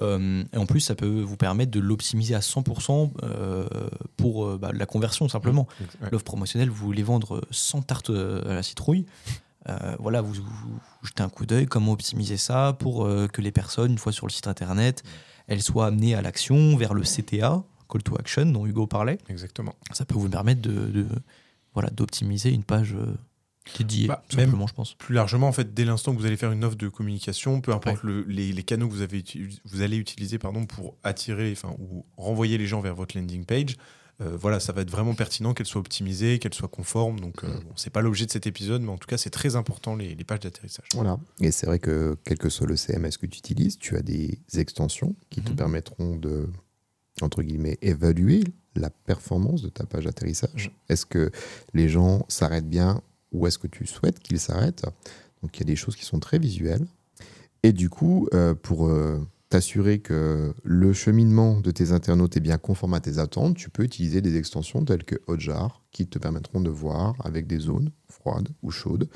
[0.02, 3.66] Euh, et en plus, ça peut vous permettre de l'optimiser à 100% euh,
[4.18, 5.68] pour euh, bah, la conversion simplement.
[6.02, 6.10] Ouais.
[6.12, 9.06] L'offre promotionnelle, vous voulez vendre 100 tartes euh, à la citrouille.
[9.70, 10.36] Euh, voilà, vous,
[11.04, 14.28] jetez un coup d'œil, comment optimiser ça pour euh, que les personnes, une fois sur
[14.28, 15.04] le site internet,
[15.48, 19.18] elles soient amenées à l'action, vers le CTA, Call to Action, dont Hugo parlait.
[19.30, 19.74] Exactement.
[19.92, 21.08] Ça peut vous permettre de, de-
[21.76, 23.14] voilà, d'optimiser une page euh,
[23.78, 24.94] dédiée, Bah, tout même- simplement, je pense.
[24.96, 27.72] Plus largement, en fait, dès l'instant que vous allez faire une offre de communication, peu
[27.74, 29.24] importe le- les, les canaux que vous, avez,
[29.66, 33.76] vous allez utiliser pardon, pour attirer enfin, ou renvoyer les gens vers votre landing page,
[34.22, 37.20] euh, voilà, ça va être vraiment pertinent qu'elle soit optimisée, qu'elle soit conforme.
[37.20, 39.58] Donc, euh, bon, c'est pas l'objet de cet épisode, mais en tout cas, c'est très
[39.58, 40.88] important les, les pages d'atterrissage.
[40.94, 41.20] Voilà.
[41.42, 44.40] Et c'est vrai que quel que soit le CMS que tu utilises, tu as des
[44.54, 45.56] extensions qui te Mhm.
[45.58, 46.48] permettront de,
[47.22, 48.44] entre guillemets, évaluer
[48.76, 50.72] la performance de ta page d'atterrissage.
[50.90, 51.32] Est-ce que
[51.74, 54.86] les gens s'arrêtent bien ou est-ce que tu souhaites qu'ils s'arrêtent?
[55.42, 56.86] Donc il y a des choses qui sont très visuelles.
[57.64, 62.58] Et du coup, euh, pour euh, t'assurer que le cheminement de tes internautes est bien
[62.58, 66.62] conforme à tes attentes, tu peux utiliser des extensions telles que Hotjar qui te permettront
[66.62, 69.10] de voir avec des zones froides ou chaudes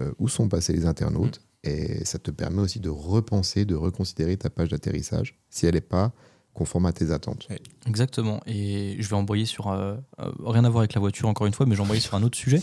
[0.00, 1.40] euh, où sont passés les internautes.
[1.64, 5.80] Et ça te permet aussi de repenser, de reconsidérer ta page d'atterrissage si elle n'est
[5.80, 6.12] pas
[6.58, 7.48] conforme à tes attentes.
[7.86, 8.40] Exactement.
[8.46, 9.68] Et je vais embrayer sur.
[9.68, 12.14] euh, euh, rien à voir avec la voiture, encore une fois, mais j'ai embrayé sur
[12.14, 12.60] un autre sujet.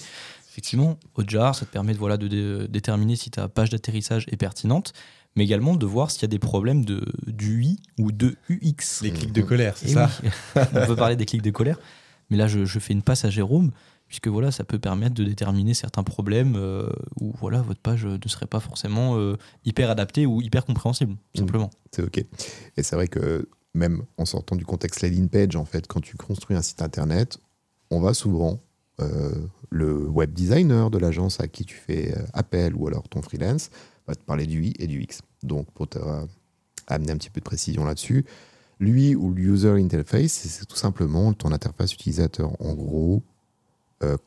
[0.52, 4.38] Effectivement, Hotjar, ça te permet de, voilà, de dé- déterminer si ta page d'atterrissage est
[4.38, 4.94] pertinente,
[5.36, 9.02] mais également de voir s'il y a des problèmes de, d'UI ou de UX.
[9.02, 10.30] Les clics de colère, c'est ça oui.
[10.74, 11.78] On peut parler des clics de colère.
[12.30, 13.72] Mais là, je, je fais une passe à Jérôme,
[14.08, 16.88] puisque voilà, ça peut permettre de déterminer certains problèmes euh,
[17.20, 21.42] où voilà, votre page ne serait pas forcément euh, hyper adaptée ou hyper compréhensible, tout
[21.42, 21.46] Mm.
[21.46, 21.70] simplement.
[21.92, 22.18] C'est OK.
[22.78, 26.18] Et c'est vrai que même en sortant du contexte landing page, en fait, quand tu
[26.18, 27.38] construis un site internet,
[27.92, 28.60] on va souvent,
[29.02, 29.36] euh,
[29.70, 33.70] le web designer de l'agence à qui tu fais euh, appel ou alors ton freelance
[34.08, 35.22] va te parler du I et du X.
[35.44, 36.26] Donc, pour te euh,
[36.88, 38.26] amener un petit peu de précision là-dessus,
[38.80, 42.52] lui ou le user interface, c'est tout simplement ton interface utilisateur.
[42.62, 43.24] En gros,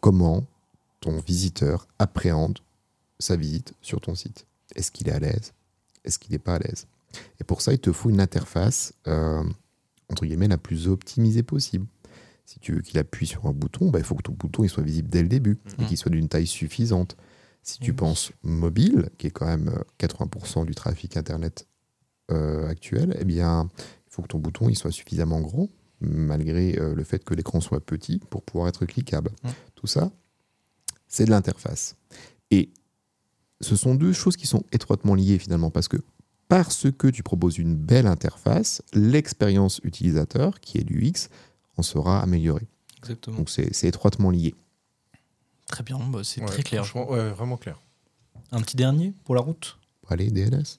[0.01, 0.47] comment
[1.01, 2.59] ton visiteur appréhende
[3.19, 4.47] sa visite sur ton site.
[4.75, 5.53] Est-ce qu'il est à l'aise?
[6.03, 6.87] Est-ce qu'il n'est pas à l'aise?
[7.41, 9.43] Et pour ça, il te faut une interface, euh,
[10.11, 11.87] entre guillemets, la plus optimisée possible.
[12.45, 14.71] Si tu veux qu'il appuie sur un bouton, bah, il faut que ton bouton il
[14.71, 15.89] soit visible dès le début et Mhm.
[15.89, 17.17] qu'il soit d'une taille suffisante.
[17.63, 17.97] Si tu Oui.
[17.97, 21.67] penses mobile, qui est quand même euh, 80% du trafic Internet
[22.31, 25.69] euh, actuel, eh bien, il faut que ton bouton il soit suffisamment grand,
[26.01, 29.31] malgré euh, le fait que l'écran soit petit, pour pouvoir être cliquable.
[29.45, 29.51] Mhm.
[29.75, 30.11] Tout ça,
[31.07, 31.97] c'est de l'interface.
[32.51, 32.71] Et
[33.61, 35.97] ce sont deux choses qui sont étroitement liées finalement, parce que
[36.49, 41.29] parce que tu proposes une belle interface, l'expérience utilisateur, qui est l'UX,
[41.77, 42.67] en sera améliorée.
[42.99, 43.37] Exactement.
[43.39, 44.55] Donc c'est étroitement lié.
[45.67, 46.85] Très bien, bah, c'est Ouais, très clair.
[46.87, 47.79] franchement, ouais, vraiment clair.
[48.53, 49.79] Un petit dernier pour la route?
[50.09, 50.79] Allez, DNS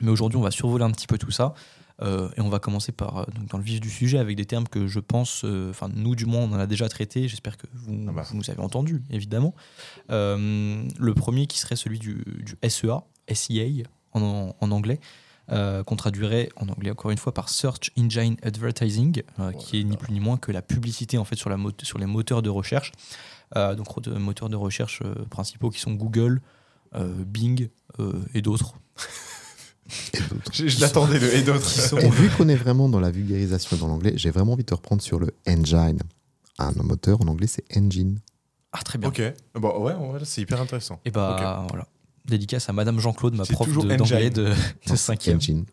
[0.00, 1.54] Mais aujourd'hui, on va survoler un petit peu tout ça.
[2.02, 4.66] euh, et on va commencer par donc dans le vif du sujet avec des termes
[4.66, 7.28] que je pense, euh, enfin nous du moins on en a déjà traité.
[7.28, 8.22] J'espère que vous, Ah bah.
[8.28, 9.54] vous nous avez entendu évidemment.
[10.10, 13.02] Euh, le premier qui serait celui du, du SEA,
[13.34, 15.00] SEA en, en anglais,
[15.52, 19.84] euh, qu'on traduirait en anglais encore une fois par Search Engine Advertising, euh, qui est
[19.84, 22.42] ni plus ni moins que la publicité en fait sur, la mot- sur les moteurs
[22.42, 22.92] de recherche.
[23.56, 26.40] Euh, donc moteurs de recherche euh, principaux qui sont Google,
[26.94, 28.74] euh, Bing euh, et d'autres.
[30.14, 30.52] Et d'autres.
[30.52, 31.96] Je, je l'attendais, le et d'autres.
[32.10, 35.02] vu qu'on est vraiment dans la vulgarisation dans l'anglais, j'ai vraiment envie de te reprendre
[35.02, 35.98] sur le engine.
[36.60, 38.20] Un moteur en anglais, c'est engine.
[38.72, 39.08] Ah très bien.
[39.08, 39.20] Ok.
[39.54, 41.00] Bon, ouais, ouais, c'est hyper intéressant.
[41.04, 41.88] Et bah voilà.
[42.26, 44.48] Dédicace à Madame Jean-Claude, ma prof de- d'anglais de, de
[44.88, 45.36] Non, 5e.
[45.36, 45.64] Engine.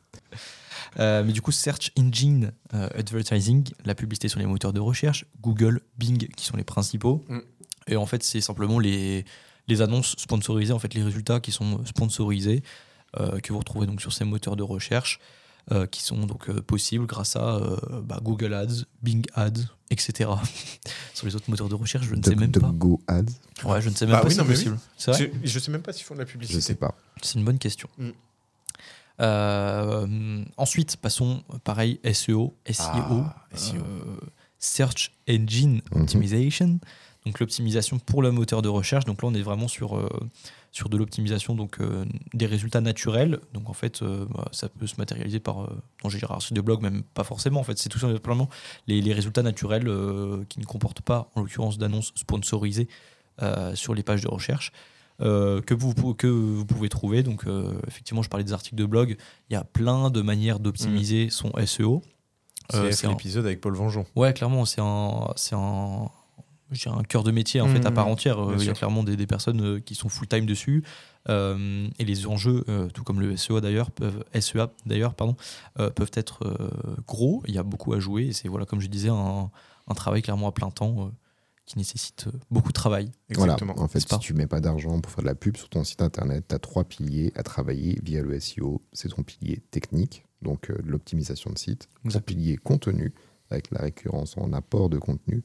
[0.99, 5.25] Euh, mais du coup, Search Engine euh, Advertising, la publicité sur les moteurs de recherche,
[5.41, 7.23] Google, Bing, qui sont les principaux.
[7.27, 7.39] Mm.
[7.89, 9.25] Et en fait, c'est simplement les,
[9.67, 12.63] les annonces sponsorisées, en fait, les résultats qui sont sponsorisés,
[13.19, 15.19] euh, que vous retrouvez donc sur ces moteurs de recherche,
[15.71, 20.30] euh, qui sont donc euh, possibles grâce à euh, bah, Google Ads, Bing Ads, etc.
[21.13, 22.69] sur les autres moteurs de recherche, je ne sais même pas.
[22.73, 23.25] Go Ads,
[23.65, 24.80] Ouais, je ne sais même Bah pas oui, si c'est possible.
[24.97, 26.62] C'est vrai Je, je sais même pas s'ils font de la je publicité.
[26.62, 26.95] sais pas.
[27.21, 27.89] C'est une bonne question.
[27.97, 28.10] Mm.
[29.19, 33.77] Euh, ensuite, passons, pareil, SEO, SEO, Ah, SEO.
[33.77, 34.19] euh,
[34.60, 36.01] Search Engine Mhm.
[36.03, 36.80] Optimization,
[37.25, 39.06] donc l'optimisation pour le moteur de recherche.
[39.06, 40.08] Donc là, on est vraiment sur, euh,
[40.77, 43.39] sur de l'optimisation donc euh, des résultats naturels.
[43.53, 45.67] Donc en fait, euh, bah, ça peut se matérialiser par euh,
[46.03, 47.59] dans hiérarchie de blog, même pas forcément.
[47.59, 48.47] En fait, c'est tout simplement
[48.85, 52.87] les, les résultats naturels euh, qui ne comportent pas, en l'occurrence, d'annonces sponsorisées
[53.75, 54.71] sur les pages de recherche.
[55.19, 57.21] que, vous, que vous pouvez trouver.
[57.23, 57.45] Donc,
[57.87, 59.15] effectivement, je parlais des articles de blog.
[59.49, 62.01] Il y a plein de manières d'optimiser son SEO.
[62.71, 64.05] C'est c'est un- l'épisode avec Paul Vengeon.
[64.15, 66.09] Ouais, clairement, c'est un, c'est un,
[66.88, 68.39] un cœur de métier en fait à Mmh, part entière.
[68.39, 70.84] Euh, Il y a clairement des, des personnes euh, qui sont full time dessus.
[71.30, 75.36] Euh, et les enjeux, euh, tout comme le SEA d'ailleurs, peuvent SEA d'ailleurs, pardon,
[75.80, 77.43] euh, peuvent être euh, gros.
[77.47, 78.27] Il y a beaucoup à jouer.
[78.27, 79.49] Et c'est voilà, comme je disais, un,
[79.88, 81.10] un travail clairement à plein temps euh,
[81.65, 83.12] qui nécessite euh, beaucoup de travail.
[83.30, 83.73] Exactement.
[83.73, 85.58] Voilà, en fait, C'est pas- si tu mets pas d'argent pour faire de la pub
[85.58, 88.82] sur ton site internet, tu as trois piliers à travailler via le SEO.
[88.93, 92.25] C'est ton pilier technique, donc euh, l'optimisation de site, ton Exact.
[92.25, 93.13] pilier contenu,
[93.49, 95.43] avec la récurrence en apport de contenu,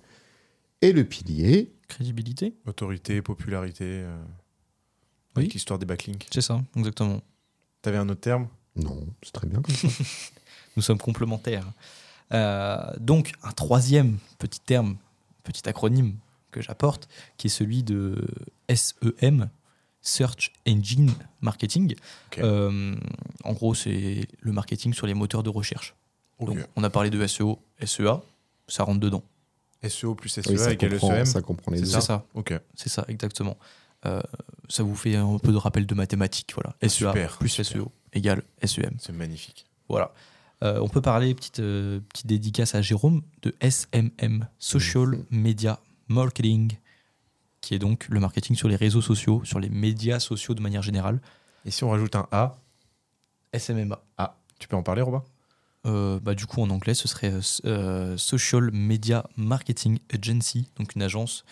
[0.82, 4.22] et le pilier, Crédibilité, Autorité, popularité, euh,
[5.36, 5.42] Oui.
[5.42, 6.26] avec l'histoire des backlinks.
[6.30, 7.20] c'est ça, exactement.
[7.82, 8.48] T'avais un autre terme?
[8.76, 9.88] Non, c'est très bien comme ça.
[10.76, 11.66] Nous sommes complémentaires.
[12.32, 14.96] Euh, donc, un troisième petit terme,
[15.42, 16.14] petit acronyme
[16.50, 18.26] que j'apporte, qui est celui de
[18.74, 19.50] SEM,
[20.00, 21.94] Search Engine Marketing.
[22.38, 22.94] Euh,
[23.44, 25.94] en gros, c'est le marketing sur les moteurs de recherche.
[26.40, 28.20] Donc, on a parlé de SEO, SEA,
[28.66, 29.22] ça rentre dedans.
[29.88, 31.26] SEO plus SEA Oui, ça, égale comprend, SEM.
[31.26, 31.90] ça comprend les C'est deux.
[31.90, 32.54] C'est ça, Ok.
[32.74, 33.56] c'est ça, exactement.
[34.06, 34.20] Euh,
[34.68, 36.74] ça vous fait un peu de rappel de mathématiques, voilà.
[36.82, 37.66] SEA Super, plus super.
[37.72, 38.94] SEO égale SEM.
[38.98, 39.66] C'est magnifique.
[39.88, 40.12] Voilà.
[40.62, 45.18] Euh, on peut parler, petite, euh, petite dédicace à Jérôme, de SMM, Social.
[45.30, 46.76] Media Marketing,
[47.60, 50.82] qui est donc le marketing sur les réseaux sociaux, sur les médias sociaux de manière
[50.82, 51.20] générale.
[51.64, 52.56] Et si on rajoute un A,
[53.56, 54.00] SMMA.
[54.58, 55.22] tu peux en parler, Robin?
[55.84, 57.32] Euh, bah, du coup, en anglais, ce serait
[57.64, 61.44] euh, Social Media Marketing Agency, donc une agence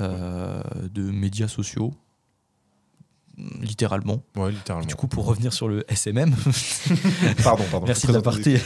[0.00, 1.92] euh, de médias sociaux,
[3.60, 4.22] littéralement.
[4.36, 4.86] Ouais, littéralement.
[4.86, 6.34] Du coup, pour revenir sur le SMM,
[7.42, 7.86] pardon, pardon.
[7.86, 8.60] Merci de l'aparté,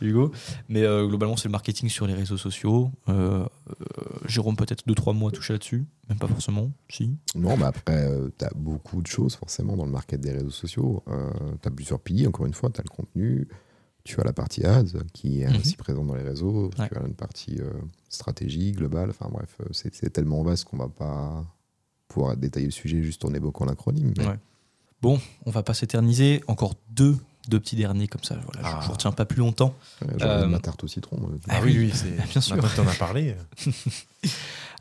[0.00, 0.32] Hugo.
[0.68, 2.90] Mais euh, globalement, c'est le marketing sur les réseaux sociaux.
[3.08, 3.74] Euh, euh,
[4.26, 5.86] Jérôme, peut-être deux, trois mots à toucher là-dessus?
[6.08, 7.16] Même pas forcément, si?
[7.34, 11.02] Non, mais après, tu as beaucoup de choses forcément dans le market des réseaux sociaux.
[11.62, 12.70] tu as plusieurs piliers, encore une fois.
[12.70, 13.48] Tu as le contenu,
[14.06, 15.56] tu as la partie ads qui est Mhm.
[15.56, 16.88] aussi présente dans les réseaux, Ouais.
[16.88, 17.70] tu as une partie euh,
[18.08, 19.10] stratégie, globale.
[19.10, 21.44] Enfin bref, euh, c'est tellement vaste qu'on va pas
[22.08, 24.14] pouvoir détailler le sujet juste en évoquant l'acronyme.
[24.16, 24.38] mais- Ouais.
[25.02, 26.40] Bon, on va pas s'éterniser.
[26.46, 27.16] Encore deux,
[27.48, 28.36] deux petits derniers comme ça.
[28.46, 28.80] Voilà, je- Ah.
[28.80, 29.74] je vous retiens pas plus longtemps.
[30.02, 31.18] Ouais, J'aurais Euh, ma tarte au citron.
[31.48, 31.92] Ah Ah oui, oui,
[32.32, 32.56] bien sûr.
[32.56, 33.34] Maintenant t'en as parlé.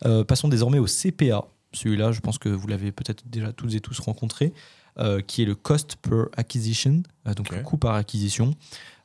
[0.06, 1.46] Euh, passons désormais au CPA.
[1.74, 4.54] Celui-là, je pense que vous l'avez peut-être déjà toutes et tous rencontré,
[5.00, 8.56] euh, qui est le cost per acquisition, euh, donc le coût par acquisition.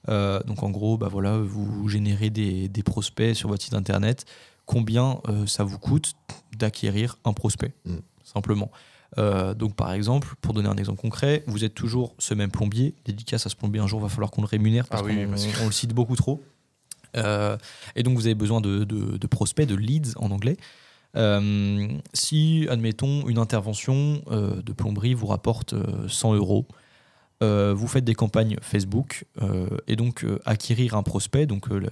[0.08, 4.24] Euh, donc en gros, bah voilà, vous générez des, des prospects sur votre site internet.
[4.66, 6.14] Combien euh, ça vous coûte
[6.56, 7.96] d'acquérir un prospect, Mm.
[8.24, 8.70] simplement.
[9.18, 12.94] Euh, donc par exemple, pour donner un exemple concret, vous êtes toujours ce même plombier.
[13.04, 15.34] Dédicace à ce plombier, un jour, va falloir qu'on le rémunère parce Ah oui, qu'on
[15.34, 16.40] que- le cite beaucoup trop.
[17.16, 17.56] Euh,
[17.96, 20.56] et donc vous avez besoin de, de- de prospects, de leads en anglais.
[21.16, 26.66] Euh, si, admettons, une intervention euh, de plomberie vous rapporte euh, 100 euros,
[27.42, 31.88] euh, vous faites des campagnes Facebook euh, et donc euh, acquérir un prospect, donc le-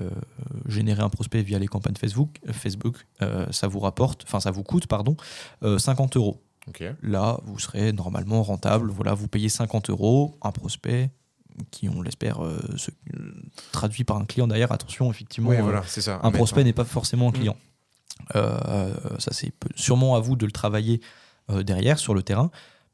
[0.66, 3.06] générer un prospect via les campagnes Facebook, Facebook
[3.50, 5.16] ça vous rapporte, enfin ça vous coûte, pardon,
[5.62, 6.42] euh, 50 euros.
[7.02, 8.90] Là, vous serez normalement rentable.
[8.90, 11.08] Voilà, vous payez 50 euros, un prospect
[11.70, 12.40] qui, on l'espère,
[12.76, 12.90] se
[13.72, 14.70] traduit par un client derrière.
[14.70, 16.20] Attention, effectivement, Oui, voilà, c'est ça.
[16.22, 17.32] un prospect n'est pas forcément un Mm.
[17.32, 17.56] client.
[18.34, 21.00] Ça, c'est sûrement à vous de le travailler
[21.64, 22.50] derrière, sur le terrain.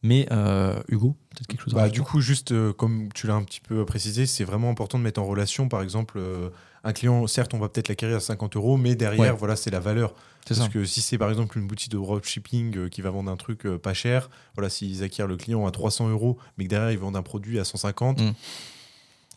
[0.06, 3.34] Mais euh, Hugo, peut-être quelque chose à Bah, du coup, juste euh, comme tu l'as
[3.34, 6.50] un petit peu précisé, c'est vraiment important de mettre en relation, par exemple, euh,
[6.84, 9.38] un client, certes, on va peut-être l'acquérir à 50 euros, mais derrière, Ouais.
[9.38, 10.14] voilà, c'est la valeur.
[10.46, 10.68] Parce ça.
[10.68, 13.94] que si c'est par exemple une boutique de dropshipping qui va vendre un truc pas
[13.94, 17.22] cher, voilà, s'ils acquièrent le client à 300 euros, mais que derrière ils vendent un
[17.22, 18.32] produit à 150, Mm.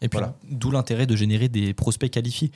[0.01, 0.35] Et puis, Voilà.
[0.43, 2.51] d'où l'intérêt de générer des prospects qualifiés.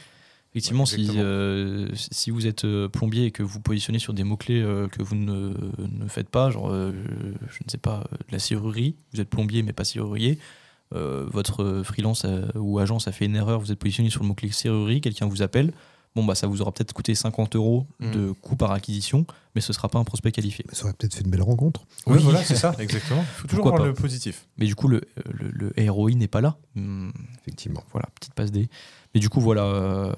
[0.54, 4.24] Effectivement, Ouais, si, euh, si vous êtes euh, plombier et que vous positionnez sur des
[4.26, 6.92] mots-clés euh, que vous ne, ne faites pas, genre, euh,
[7.50, 10.40] je ne sais pas, de la serrurerie, vous êtes plombier mais pas serrurier,
[10.94, 14.28] euh, votre freelance euh, ou agence a fait une erreur, vous êtes positionné sur le
[14.28, 15.72] mot-clé serrurerie, quelqu'un vous appelle,
[16.18, 19.72] bon, bah, ça vous aura peut-être coûté 50 euros de coût par acquisition, mais ce
[19.72, 20.66] ne sera pas un prospect qualifié.
[20.74, 21.86] Ça aurait peut-être fait une belle rencontre.
[22.08, 22.24] oui, Oui.
[22.24, 23.22] voilà, c'est ça, exactement.
[23.22, 23.88] Il faut toujours Pourquoi voir pas.
[23.88, 24.48] le positif.
[24.58, 25.00] Mais du coup, le,
[25.32, 26.58] le, le ROI n'est pas là.
[26.76, 27.86] Hmm, Effectivement.
[27.94, 28.68] Voilà, petite passe D.
[29.14, 30.14] Mais du coup, voilà, euh,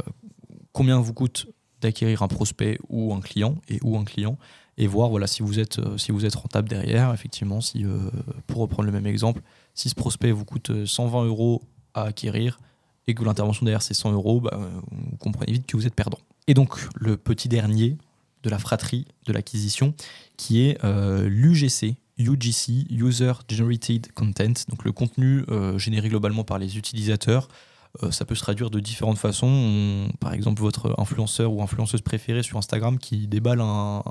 [0.74, 1.48] combien vous coûte
[1.82, 4.38] d'acquérir un prospect ou un client et ou un client
[4.78, 5.98] et voir voilà si vous êtes euh,
[6.36, 7.13] rentable derrière.
[7.13, 8.10] Effectivement, si euh,
[8.48, 9.42] pour reprendre le même exemple,
[9.76, 11.62] si ce prospect vous coûte euh, 120 euros
[11.94, 12.60] à acquérir
[13.08, 15.96] et que l'intervention derrière c'est 100 euros, bah, euh, vous comprenez vite que vous êtes
[15.96, 16.19] perdant.
[16.48, 17.98] Et donc le petit dernier
[18.44, 19.94] de la fratrie de l'acquisition
[20.38, 21.96] qui est euh, l'UGC.
[22.19, 27.73] UGC, User Generated Content, donc le contenu euh, généré globalement par les utilisateurs, euh,
[28.12, 29.48] ça peut se traduire de différentes façons.
[29.48, 34.04] On- par exemple, votre influenceur ou influenceuse préférée sur Instagram qui déballe un,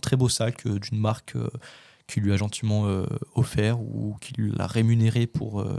[0.00, 1.48] très beau sac euh, d'une marque euh,
[2.06, 3.04] qui lui a gentiment euh,
[3.34, 5.78] offert ou qui l'a rémunéré pour, euh,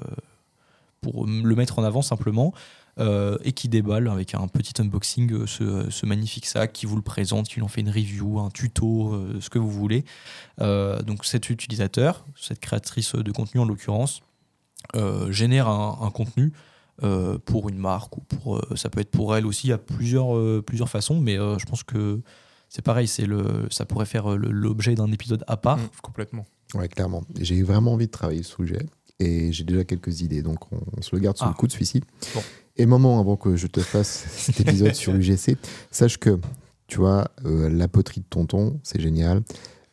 [1.01, 2.53] pour le mettre en avant simplement.
[2.99, 7.01] euh, et qui déballe avec un petit unboxing euh, ce, magnifique sac, qui vous le
[7.01, 10.03] présente, qui lui en fait une review, un tuto, euh, ce que vous voulez.
[10.59, 14.19] Euh, donc cet utilisateur, cette créatrice de contenu en l'occurrence,
[14.97, 16.51] euh, génère un contenu
[17.03, 19.67] euh, pour une marque ou pour euh, ça peut être pour elle aussi.
[19.67, 22.21] Il y a plusieurs euh, plusieurs façons, mais euh, je pense que
[22.69, 23.07] c'est pareil.
[23.07, 25.77] C'est le ça pourrait faire le- l'objet d'un épisode à part.
[25.77, 26.45] Mm, complètement.
[26.75, 27.23] Ouais, clairement.
[27.39, 28.85] J'ai vraiment envie de travailler ce sujet
[29.19, 31.49] et j'ai déjà quelques idées, donc on, on se le garde sous Ah.
[31.49, 32.01] le coude celui-ci.
[32.35, 32.41] Bon.
[32.77, 35.57] Et moment avant que je te fasse cet épisode sur l'UGC,
[35.91, 36.39] sache que
[36.87, 39.41] tu vois, euh, la poterie de Tonton, c'est génial.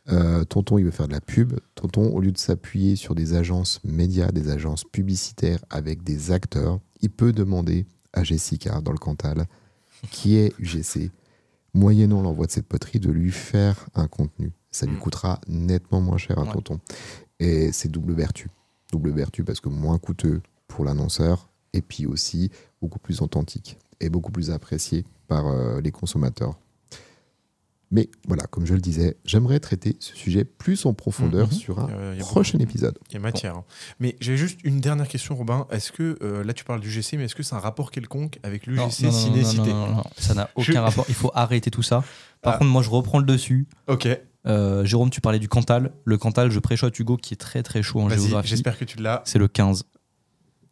[0.08, 1.54] Euh, tonton, il veut faire de la pub.
[1.74, 6.78] Tonton, au lieu de s'appuyer sur des agences médias, des agences publicitaires avec des acteurs,
[7.02, 9.46] il peut demander à Jessica dans le Cantal,
[10.10, 11.10] qui est UGC,
[11.74, 14.52] moyennant l'envoi de cette poterie, de lui faire un contenu.
[14.70, 15.00] Ça lui Mm.
[15.00, 16.52] coûtera nettement moins cher à Ouais.
[16.52, 16.80] Tonton.
[17.38, 18.48] Et c'est double vertu.
[18.92, 24.08] Double vertu parce que moins coûteux pour l'annonceur et puis aussi beaucoup plus authentique et
[24.08, 26.58] beaucoup plus apprécié par euh, les consommateurs.
[27.92, 31.52] Mais voilà, comme je le disais, j'aimerais traiter ce sujet plus en profondeur Mhm.
[31.52, 32.98] sur un Euh, il y a prochain épisode.
[33.10, 33.54] Il y a matière.
[33.56, 33.64] hein.
[34.00, 35.68] Mais j'ai juste une dernière question, Robin.
[35.70, 38.40] Est-ce que, euh, là tu parles du GC, mais est-ce que c'est un rapport quelconque
[38.42, 41.04] avec l'UGC non, non, non, Ciné-Cité non, non, non, ça n'a aucun Je- rapport.
[41.08, 42.02] Il faut arrêter tout ça.
[42.42, 42.58] Par Ah.
[42.58, 43.66] contre, moi, je reprends le dessus.
[43.86, 44.08] Ok,
[44.48, 45.92] Euh, Jérôme, tu parlais du Cantal.
[46.04, 48.48] Le Cantal, je pré-shot Hugo qui est très très chaud en vas-y, géographie.
[48.48, 49.22] j'espère que tu l'as.
[49.24, 49.82] C'est le 15.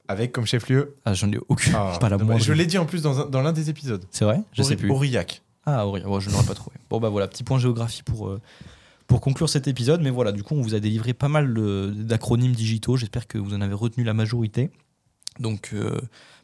[0.07, 0.97] Avec comme chef-lieu.
[1.05, 1.73] Ah, j'en ai aucune.
[1.75, 2.41] Ah, pas la moindre.
[2.41, 4.05] je l'ai dit en plus dans, un- dans l'un des épisodes.
[4.11, 4.41] C'est vrai?
[4.53, 4.91] Je sais Auri- plus.
[4.91, 5.43] Aurillac.
[5.67, 6.77] Ah, oui, ouais, je ne l'aurais pas trouvé.
[6.91, 8.41] Bon, bah voilà, petit point géographie pour, euh,
[9.07, 10.03] pour conclure cet épisode.
[10.03, 11.55] Mais voilà, du coup, on vous a délivré pas mal
[11.95, 12.97] d'acronymes digitaux.
[12.97, 14.71] J'espère que vous en avez retenu la majorité.
[15.41, 15.99] Donc, euh,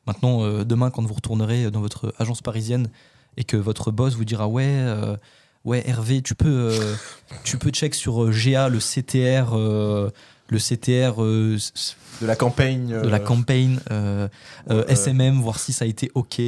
[0.07, 2.89] maintenant, euh, demain, quand vous retournerez dans votre agence parisienne
[3.37, 4.85] et que votre boss vous dira Ouais,
[5.64, 6.79] ouais Hervé, tu peux,
[7.45, 9.55] tu peux check sur GA le CTR.
[9.57, 12.89] le CTR De la campagne.
[13.03, 13.79] de la campagne
[14.89, 16.41] SMM, voir si ça a été OK.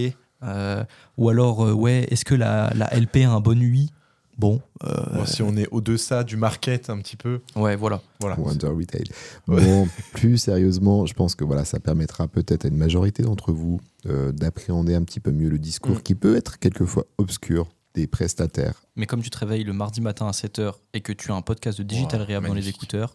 [0.44, 0.84] Euh,
[1.18, 3.90] ou alors, euh, ouais, est-ce que la, la LP a un bon UI?
[4.38, 7.40] Bon, euh, bon, si on est au-deçà du market un petit peu.
[7.54, 8.00] ouais, voilà.
[8.18, 8.40] Voilà.
[8.40, 9.04] ou Under Retail.
[9.46, 9.62] Ouais.
[9.62, 13.80] Bon, plus sérieusement, je pense que voilà, ça permettra peut-être à une majorité d'entre vous
[14.06, 16.02] euh, d'appréhender un petit peu mieux le discours Mm.
[16.02, 18.82] qui peut être quelquefois obscur des prestataires.
[18.96, 21.42] Mais comme tu te réveilles le mardi matin à 7h et que tu as un
[21.42, 23.14] podcast de Digital Wow, Rehab dans les écouteurs,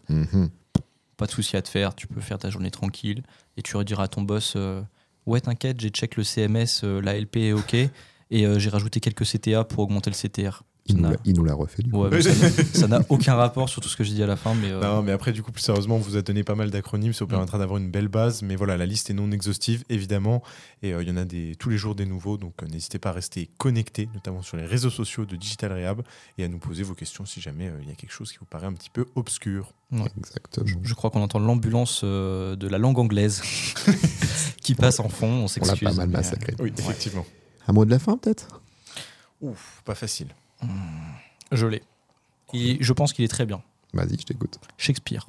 [1.16, 3.24] pas de souci à te faire, tu peux faire ta journée tranquille
[3.56, 4.80] et tu rediras à ton boss euh,
[5.28, 7.90] Ouais, t'inquiète, j'ai check le CMS, euh, la LP est OK et
[8.32, 10.62] euh, j'ai rajouté quelques CTA pour augmenter le CTR.
[10.88, 12.04] Il, nous l'a- n'a- il nous l'a refait du coup.
[12.04, 12.20] Ouais,
[12.72, 14.80] ça n'a- aucun rapport sur tout ce que j'ai dit à la fin, mais euh,
[14.80, 17.12] Non, mais après, du coup, plus sérieusement, on vous a donné pas mal d'acronymes.
[17.12, 17.32] Ça vous Mm.
[17.32, 18.42] permettra d'avoir une belle base.
[18.42, 20.42] Mais voilà, la liste est non exhaustive, évidemment.
[20.82, 22.36] Et euh, il y en a des, tous les jours des nouveaux.
[22.38, 26.02] Donc, euh, n'hésitez pas à rester connectés, notamment sur les réseaux sociaux de Digital Rehab,
[26.38, 28.38] et à nous poser vos questions si jamais euh, il y a quelque chose qui
[28.38, 29.72] vous paraît un petit peu obscur.
[30.18, 30.66] Exactement.
[30.82, 33.40] Je crois qu'on entend l'ambulance euh, de la langue anglaise
[34.62, 35.26] qui passe en fond.
[35.26, 35.80] On On l'a s'excuse.
[35.88, 36.54] pas mal mais, euh, massacré.
[36.60, 37.24] Oui, effectivement.
[37.66, 38.60] Un mot de la fin peut-être?
[39.40, 40.28] Ouf, pas facile.
[41.52, 41.82] Je l'ai.
[42.54, 43.62] Et je pense qu'il est très bien.
[43.94, 44.58] Vas-y, je t'écoute.
[44.76, 45.26] Shakespeare.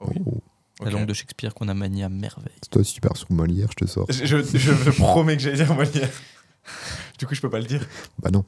[0.00, 0.22] Oh oui.
[0.26, 2.52] Oh, La langue de Shakespeare qu'on a maniée à merveille.
[2.70, 4.06] toi super sur Molière, je te sors.
[4.10, 6.10] Je, je, je me promets que j'allais dire Molière.
[7.18, 7.86] Du coup, je peux pas le dire.
[8.22, 8.44] Bah non.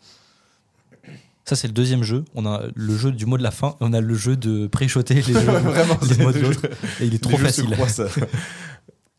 [1.45, 2.24] Ça, c'est le deuxième jeu.
[2.35, 4.68] On a le jeu du mot de la fin et on a le jeu de
[4.68, 6.66] pré-shotter les, jeux, Vraiment, les mots de l'autre.
[7.01, 7.70] Et il est trop facile.
[7.70, 8.09] croisent, ça.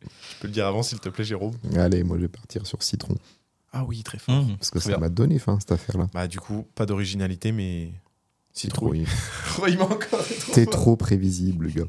[0.01, 2.81] Tu peux le dire avant, s'il te plaît, Jérôme Allez, moi je vais partir sur
[2.81, 3.15] Citron.
[3.71, 4.43] Ah oui, très fort.
[4.43, 6.07] Mmh, Parce que très ça m'a donné faim cette affaire-là.
[6.13, 7.91] Bah, du coup, pas d'originalité, mais.
[8.53, 9.05] Citrouille.
[9.05, 10.73] Trop- Oh, il m'a encore trop T'es fort.
[10.73, 11.87] trop prévisible, le gars.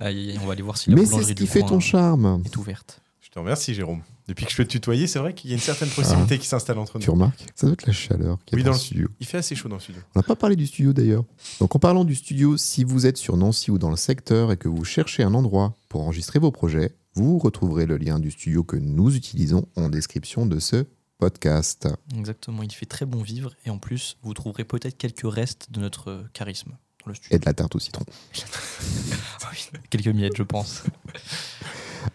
[0.00, 2.42] Aïe, on va aller voir si la Mais c'est ce qui fait ton charme.
[2.44, 3.00] est ouverte.
[3.20, 4.02] Je te remercie, Jérôme.
[4.28, 6.46] Depuis que je peux te tutoyer, c'est vrai qu'il y a une certaine proximité qui
[6.46, 7.12] s'installe entre Tu nous.
[7.14, 9.08] remarques Ça doit être la chaleur qui Oui, dans le- studio.
[9.20, 10.00] Il fait assez chaud dans le studio.
[10.14, 11.24] On n'a pas parlé du studio d'ailleurs.
[11.60, 14.56] Donc en parlant du studio, si vous êtes sur Nancy ou dans le secteur et
[14.56, 18.64] que vous cherchez un endroit pour enregistrer vos projets, vous retrouverez le lien du studio
[18.64, 20.84] que nous utilisons en description de ce
[21.18, 21.88] podcast.
[22.16, 25.80] Exactement, il fait très bon vivre et en plus, vous trouverez peut-être quelques restes de
[25.80, 26.70] notre euh, charisme
[27.04, 27.38] dans le Et studio.
[27.38, 28.04] de la tarte au citron.
[29.90, 30.82] Quelques miettes, je pense.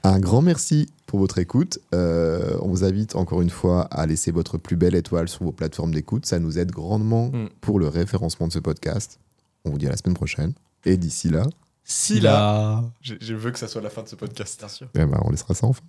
[0.04, 1.80] Un grand merci pour votre écoute.
[1.96, 5.52] Euh, on vous invite encore une fois à laisser votre plus belle étoile sur vos
[5.52, 6.26] plateformes d'écoute.
[6.26, 7.50] Ça nous aide grandement Mm.
[7.62, 9.20] pour le référencement de ce podcast.
[9.66, 10.54] On vous dit à la semaine prochaine.
[10.86, 11.46] Et d'ici là,
[11.92, 12.84] Si là.
[13.02, 14.60] Je, je veux que ça soit la fin de ce podcast.
[14.60, 14.88] Bien sûr.
[14.94, 15.82] eh ben, on laissera ça enfin.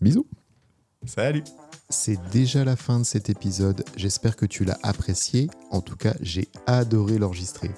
[0.00, 0.26] Bisous.
[1.04, 1.42] Salut
[1.90, 3.84] C'est déjà la fin de cet épisode.
[3.96, 5.50] J'espère que tu l'as apprécié.
[5.72, 7.72] En tout cas, j'ai adoré l'enregistrer.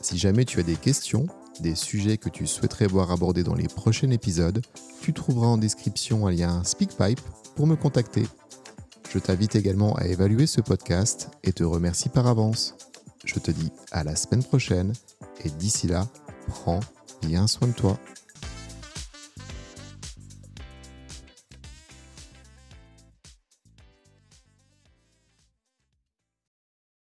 [0.00, 1.26] Si jamais tu as des questions,
[1.58, 4.62] des sujets que tu souhaiterais voir abordés dans les prochains épisodes,
[5.00, 7.20] tu trouveras en description un lien SpeakPipe
[7.56, 8.26] pour me contacter.
[9.12, 12.76] Je t'invite également à évaluer ce podcast et te remercie par avance.
[13.24, 14.92] Je te dis à la semaine prochaine
[15.44, 16.06] et d'ici là,
[16.46, 16.80] prends
[17.22, 17.98] bien soin de toi.